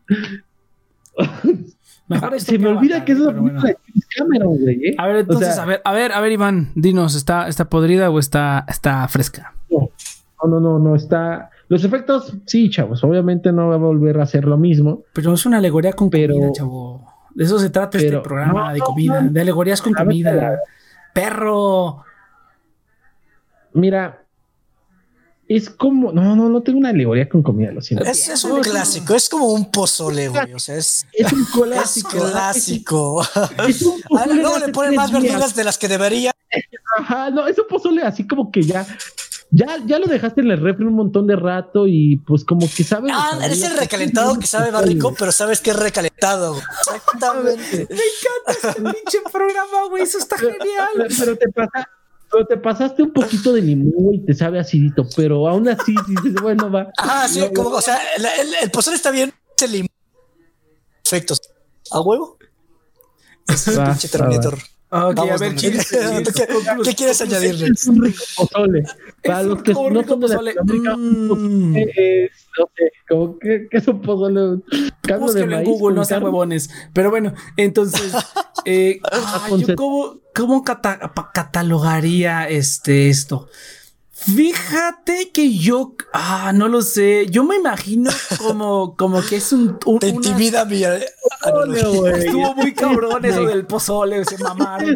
[2.38, 4.84] Se me olvida que es una película de James Cameron, güey.
[4.84, 4.94] ¿eh?
[4.98, 8.18] A ver, entonces, a ver, a ver, a ver, Iván, dinos, ¿está, está podrida o
[8.18, 9.54] está, está fresca?
[9.70, 11.50] No, no, no, está.
[11.70, 13.04] Los efectos, sí, chavos.
[13.04, 15.04] Obviamente no va a volver a hacer lo mismo.
[15.12, 17.06] Pero es una alegoría con comida, chavo.
[17.32, 20.58] De eso se trata este programa de comida, de alegorías con comida.
[21.14, 22.02] Perro.
[23.72, 24.24] Mira,
[25.46, 26.10] es como.
[26.10, 28.04] No, no, no tengo una alegoría con comida, lo siento.
[28.04, 30.52] Es, un clásico, es como un pozole, güey.
[30.52, 32.08] O sea, es, es un clásico.
[32.08, 33.22] clásico.
[34.34, 36.32] luego le ponen más verduras de las que debería.
[36.98, 38.84] Ajá, no, es un pozole así como que ya
[39.52, 42.84] ya, ya lo dejaste en el refri un montón de rato y pues como que
[42.84, 43.12] sabes.
[43.14, 46.56] Ah, eres el recalentado que sabe más rico, pero sabes que es recalentado.
[46.80, 47.88] Exactamente.
[47.90, 50.04] Me encanta este pinche programa, güey.
[50.04, 51.08] Eso está genial.
[51.18, 51.88] Pero, te pasa,
[52.30, 56.40] pero te pasaste un poquito de limón y te sabe acidito, pero aún así dices,
[56.40, 56.88] bueno, va.
[56.98, 58.26] Ah, sí, como, o sea, el,
[58.62, 59.32] el, pozole está bien,
[59.62, 59.88] el limón.
[61.02, 61.40] Perfectos.
[61.90, 62.38] ¿A huevo?
[63.48, 64.58] Es un pinche Terminator.
[64.92, 65.70] Ok, a ver, ¿qué,
[66.84, 67.68] ¿qué, quieres añadirle?
[67.68, 68.84] Es un rico pozole.
[69.24, 71.76] Para los que no son de Latinoamérica, mm.
[71.76, 74.62] es, no sé, como que, es un pozole.
[75.18, 76.70] Búsquenlo en Google, no sean huevones.
[76.92, 78.12] Pero bueno, entonces,
[78.64, 83.48] eh, ah, yo cómo, cómo catalogaría este, esto.
[84.22, 87.26] Fíjate que yo, ah, no lo sé.
[87.30, 89.78] Yo me imagino como, como que es un.
[89.86, 90.82] un Te intimida mi.
[90.84, 94.94] Estuvo muy cabrón eso del pozole, se mamaron.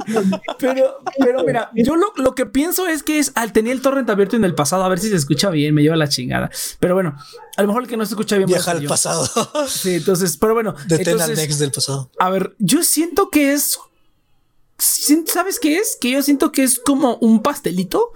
[0.59, 4.09] Pero, pero mira, yo lo, lo, que pienso es que es al tener el torrent
[4.11, 6.51] abierto en el pasado, a ver si se escucha bien, me lleva la chingada.
[6.79, 7.16] Pero bueno,
[7.57, 8.47] a lo mejor el que no se escucha bien.
[8.47, 9.29] Viaja al pasado.
[9.68, 10.75] Sí, entonces, pero bueno.
[10.87, 12.11] Detén al next del pasado.
[12.18, 13.79] A ver, yo siento que es.
[14.79, 15.97] ¿Sabes qué es?
[15.99, 18.12] Que yo siento que es como un pastelito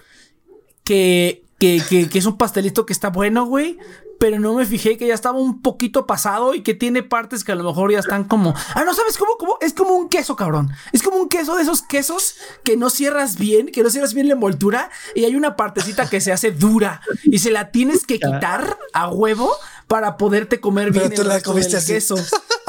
[0.89, 3.77] que, que, que, es un pastelito que está bueno, güey.
[4.19, 7.53] Pero no me fijé que ya estaba un poquito pasado y que tiene partes que
[7.53, 8.53] a lo mejor ya están como.
[8.75, 9.59] Ah, no sabes cómo, cómo.
[9.61, 10.71] Es como un queso, cabrón.
[10.93, 14.27] Es como un queso de esos quesos que no cierras bien, que no cierras bien
[14.27, 18.19] la envoltura y hay una partecita que se hace dura y se la tienes que
[18.19, 19.55] quitar a huevo
[19.87, 22.17] para poderte comer bien el la comiste queso.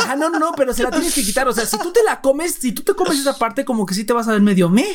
[0.10, 1.48] Ah, no, no, no, pero se la tienes que quitar.
[1.48, 3.94] O sea, si tú te la comes, si tú te comes esa parte, como que
[3.94, 4.88] sí te vas a ver medio me.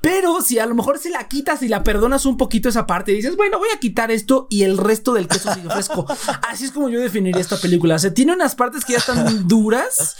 [0.00, 3.10] Pero si a lo mejor se la quitas y la perdonas un poquito esa parte
[3.10, 6.06] y dices, bueno, voy a quitar esto y el resto del queso sigue fresco.
[6.48, 7.96] Así es como yo definiría esta película.
[7.96, 10.16] O sea, tiene unas partes que ya están duras.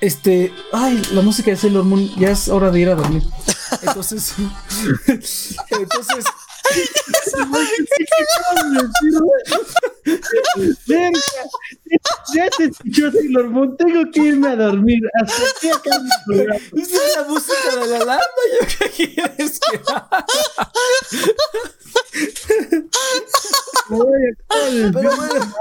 [0.00, 3.22] Este, ay, la música de Sailor Moon, ya es hora de ir a dormir.
[3.82, 4.34] Entonces,
[5.06, 6.24] entonces,
[12.34, 15.00] ya te escuchó Sailor Moon, tengo que irme a dormir.
[15.22, 16.60] Hasta aquí acá mi programa.
[16.76, 19.80] Esa es la música de la alarma, yo qué quieres que
[23.88, 25.54] Pero bueno,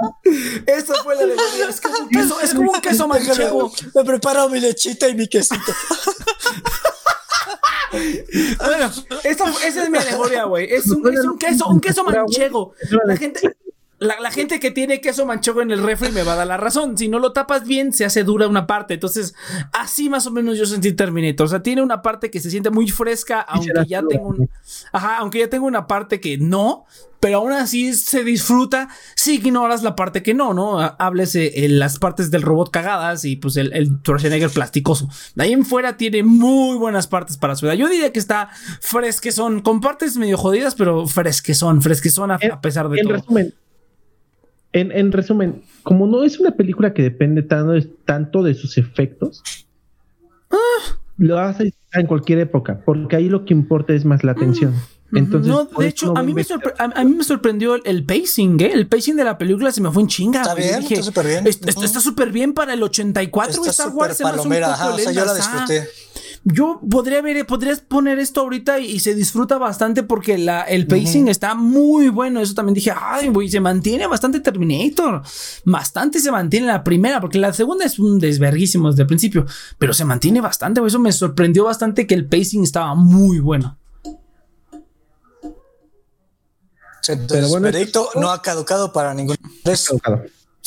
[0.65, 1.69] esa fue la alegoría.
[1.69, 3.71] Es como un queso, es como un queso manchego.
[3.95, 5.73] Me preparo mi lechita y mi quesito.
[7.91, 8.91] Bueno,
[9.23, 10.71] esa es mi alegoría, güey.
[10.71, 12.73] Es un, es un queso, un queso manchego.
[13.05, 13.55] La gente,
[13.99, 16.97] la, gente que tiene queso manchego en el refri me va a dar la razón.
[16.97, 18.95] Si no lo tapas bien, se hace dura una parte.
[18.95, 19.33] Entonces,
[19.73, 21.45] así más o menos yo sentí Terminator.
[21.45, 24.49] O sea, tiene una parte que se siente muy fresca, aunque ya tengo un,
[24.91, 26.85] Ajá, aunque ya tengo una parte que no,
[27.19, 30.79] pero aún así se disfruta si ignoras la parte que no, ¿no?
[30.79, 35.09] Háblese en las partes del robot cagadas y pues el, el Schwarzenegger plasticoso.
[35.33, 37.73] De ahí en fuera tiene muy buenas partes para su edad.
[37.73, 38.49] Yo diría que está
[38.79, 43.17] fresquezón, con partes medio jodidas, pero fresquezón, fresquezón a, a pesar de en todo.
[43.17, 43.53] Resumen,
[44.73, 49.43] en, resumen, como no es una película que depende tanto, tanto de sus efectos,
[50.51, 50.99] ah.
[51.17, 54.73] lo hace en cualquier época, porque ahí lo que importa es más la atención.
[55.13, 56.45] Entonces, no, de hecho, a, mí me
[56.77, 58.71] a, mí me sorprendió el, pacing, ¿eh?
[58.73, 60.41] El pacing de la película se me fue en chinga.
[60.41, 61.47] Está bien, está súper bien.
[61.47, 63.65] Está súper bien para el 84.
[63.65, 65.87] Está súper palomera, ajá, o sea, yo la disfruté.
[66.43, 71.27] Yo podría ver, podrías poner esto ahorita y, se disfruta bastante porque la, el pacing
[71.27, 72.41] está muy bueno.
[72.41, 75.21] Eso también dije, ay, güey, se mantiene bastante Terminator.
[75.65, 79.45] Bastante se mantiene la primera, porque la segunda es un desverguísimo desde el principio,
[79.77, 80.81] pero se mantiene bastante.
[80.85, 83.77] Eso me sorprendió bastante que el pacing estaba muy bueno.
[87.07, 87.69] Entonces, Pero bueno,
[88.15, 89.37] no ha caducado para ningún.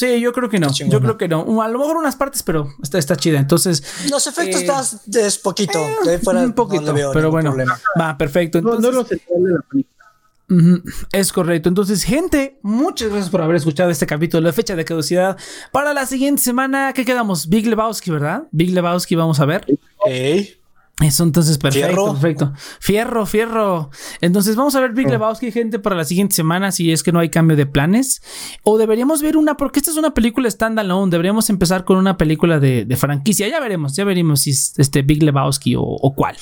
[0.00, 0.72] Sí, yo creo que no.
[0.72, 1.62] Yo creo que no.
[1.62, 3.38] A lo mejor unas partes, pero está, está chida.
[3.38, 3.82] Entonces.
[4.10, 5.78] Los efectos eh, es poquito.
[6.06, 6.94] Eh, un poquito.
[7.12, 7.54] pero bueno.
[8.00, 8.58] Va, perfecto.
[8.58, 9.20] Entonces,
[11.12, 11.68] Es correcto.
[11.68, 15.36] Entonces, gente, muchas gracias por haber escuchado este capítulo de fecha de caducidad.
[15.70, 17.48] Para la siguiente semana, ¿qué quedamos?
[17.48, 18.44] Big Lebowski, ¿verdad?
[18.52, 19.66] Big Lebowski vamos a ver.
[21.00, 22.12] Eso entonces perfecto, fierro.
[22.12, 22.52] perfecto.
[22.78, 23.90] Fierro, fierro.
[24.20, 25.10] Entonces vamos a ver Big oh.
[25.10, 28.22] Lebowski, gente, para la siguiente semana, si es que no hay cambio de planes.
[28.64, 32.60] O deberíamos ver una, porque esta es una película standalone, deberíamos empezar con una película
[32.60, 33.48] de, franquicia.
[33.48, 36.36] Ya veremos, ya veremos si es este Big Lebowski o, cuál.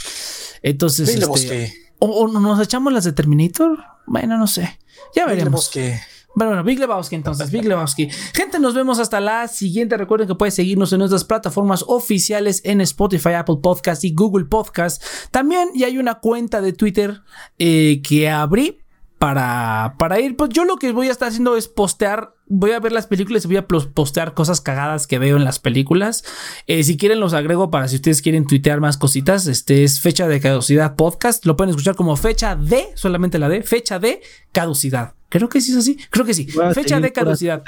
[0.63, 3.79] Entonces, este, o, o, nos echamos las de Terminator.
[4.07, 4.79] Bueno, no sé.
[5.15, 5.71] Ya veremos.
[5.73, 5.95] Big
[6.35, 8.09] bueno, bueno, Big Lebowski entonces, Big Lebowski.
[8.35, 9.97] Gente, nos vemos hasta la siguiente.
[9.97, 15.03] Recuerden que pueden seguirnos en nuestras plataformas oficiales en Spotify, Apple Podcast y Google Podcast.
[15.31, 17.23] También y hay una cuenta de Twitter
[17.59, 18.79] eh, que abrí
[19.19, 20.37] para, para ir.
[20.37, 22.35] Pues yo lo que voy a estar haciendo es postear.
[22.47, 25.59] Voy a ver las películas y voy a postear cosas cagadas que veo en las
[25.59, 26.25] películas.
[26.67, 29.47] Eh, si quieren, los agrego para si ustedes quieren tuitear más cositas.
[29.47, 31.45] Este es fecha de caducidad podcast.
[31.45, 34.23] Lo pueden escuchar como fecha de, solamente la de, fecha de
[34.53, 35.18] caducidad.
[35.29, 35.99] Creo que sí es así.
[36.11, 36.47] Creo que sí.
[36.75, 37.63] Fecha de caducidad.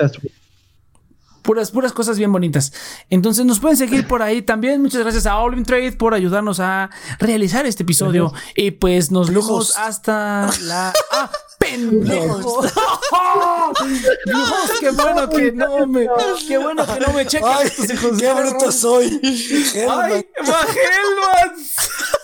[1.42, 2.72] Puras, puras cosas bien bonitas.
[3.08, 4.82] Entonces nos pueden seguir por ahí también.
[4.82, 8.32] Muchas gracias a All Trade por ayudarnos a realizar este episodio.
[8.54, 10.92] Y pues nos vemos hasta la.
[11.12, 11.30] ¡Ah!
[11.58, 12.72] ¡Pendejos!
[14.80, 16.08] qué bueno que no me.
[16.46, 19.20] Qué bueno que no me chequen estos hijos ¡Qué bruto soy!
[19.88, 20.26] ¡Ay!
[20.38, 21.76] ¡Helmans!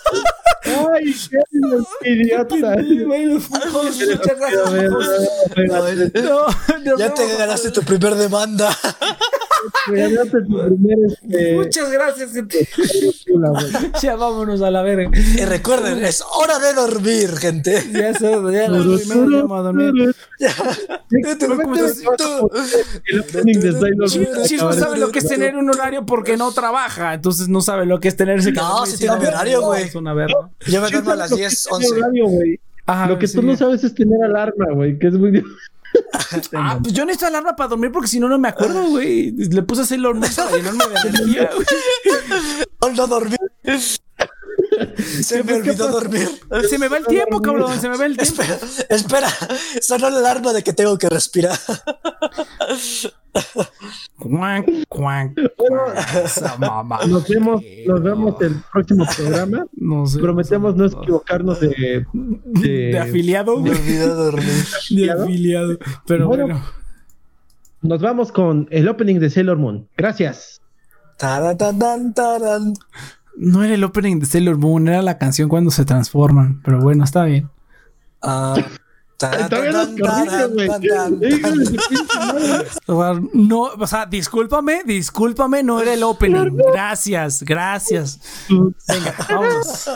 [0.94, 2.76] ¡Ay, qué idiota!
[6.98, 8.76] Ya te ganaste tu primer demanda.
[9.92, 12.68] Este, Muchas gracias, gente.
[14.02, 15.10] ya vámonos a la verga.
[15.14, 17.82] Y recuerden, es hora de dormir, gente.
[17.92, 20.14] Ya es ya a dormir.
[24.44, 27.86] Chis no sabe lo que es tener un horario porque no trabaja, entonces no sabe
[27.86, 29.90] lo que es tener ese No, si tiene mi horario, güey.
[29.90, 30.00] Yo
[30.80, 31.88] me duermo a las 10, 11.
[33.08, 35.42] Lo que tú no sabes es tener alarma, güey, que es muy
[36.54, 39.32] ah, pues yo necesito alarma para dormir porque si no, no me acuerdo, güey.
[39.32, 39.98] Le puse a hacer
[40.44, 42.96] para llenarme de energía, güey.
[42.96, 43.38] No dormir.
[45.22, 46.28] Se me olvidó dormir.
[46.68, 47.78] Se me va el tiempo, cabrón.
[47.80, 48.42] Se me va el tiempo.
[48.42, 48.58] Espera,
[48.88, 49.28] espera.
[49.80, 51.58] Sonó la alarma de que tengo que respirar.
[57.06, 59.66] Nos vemos, nos vemos el próximo programa.
[60.20, 63.60] Prometemos no equivocarnos de, de, afiliado.
[63.60, 64.64] Me olvidó dormir.
[64.90, 65.78] De afiliado.
[66.06, 66.62] Pero bueno,
[67.82, 69.88] Nos vamos con el opening de Sailor Moon.
[69.96, 70.60] Gracias.
[73.36, 76.60] No era el opening de Sailor Moon, era la canción cuando se transforman.
[76.64, 77.50] Pero bueno, está bien.
[78.22, 78.56] Ah.
[83.32, 86.54] No, o sea, discúlpame, discúlpame, no era el opening.
[86.72, 88.20] Gracias, gracias.
[88.48, 89.88] Venga, vamos.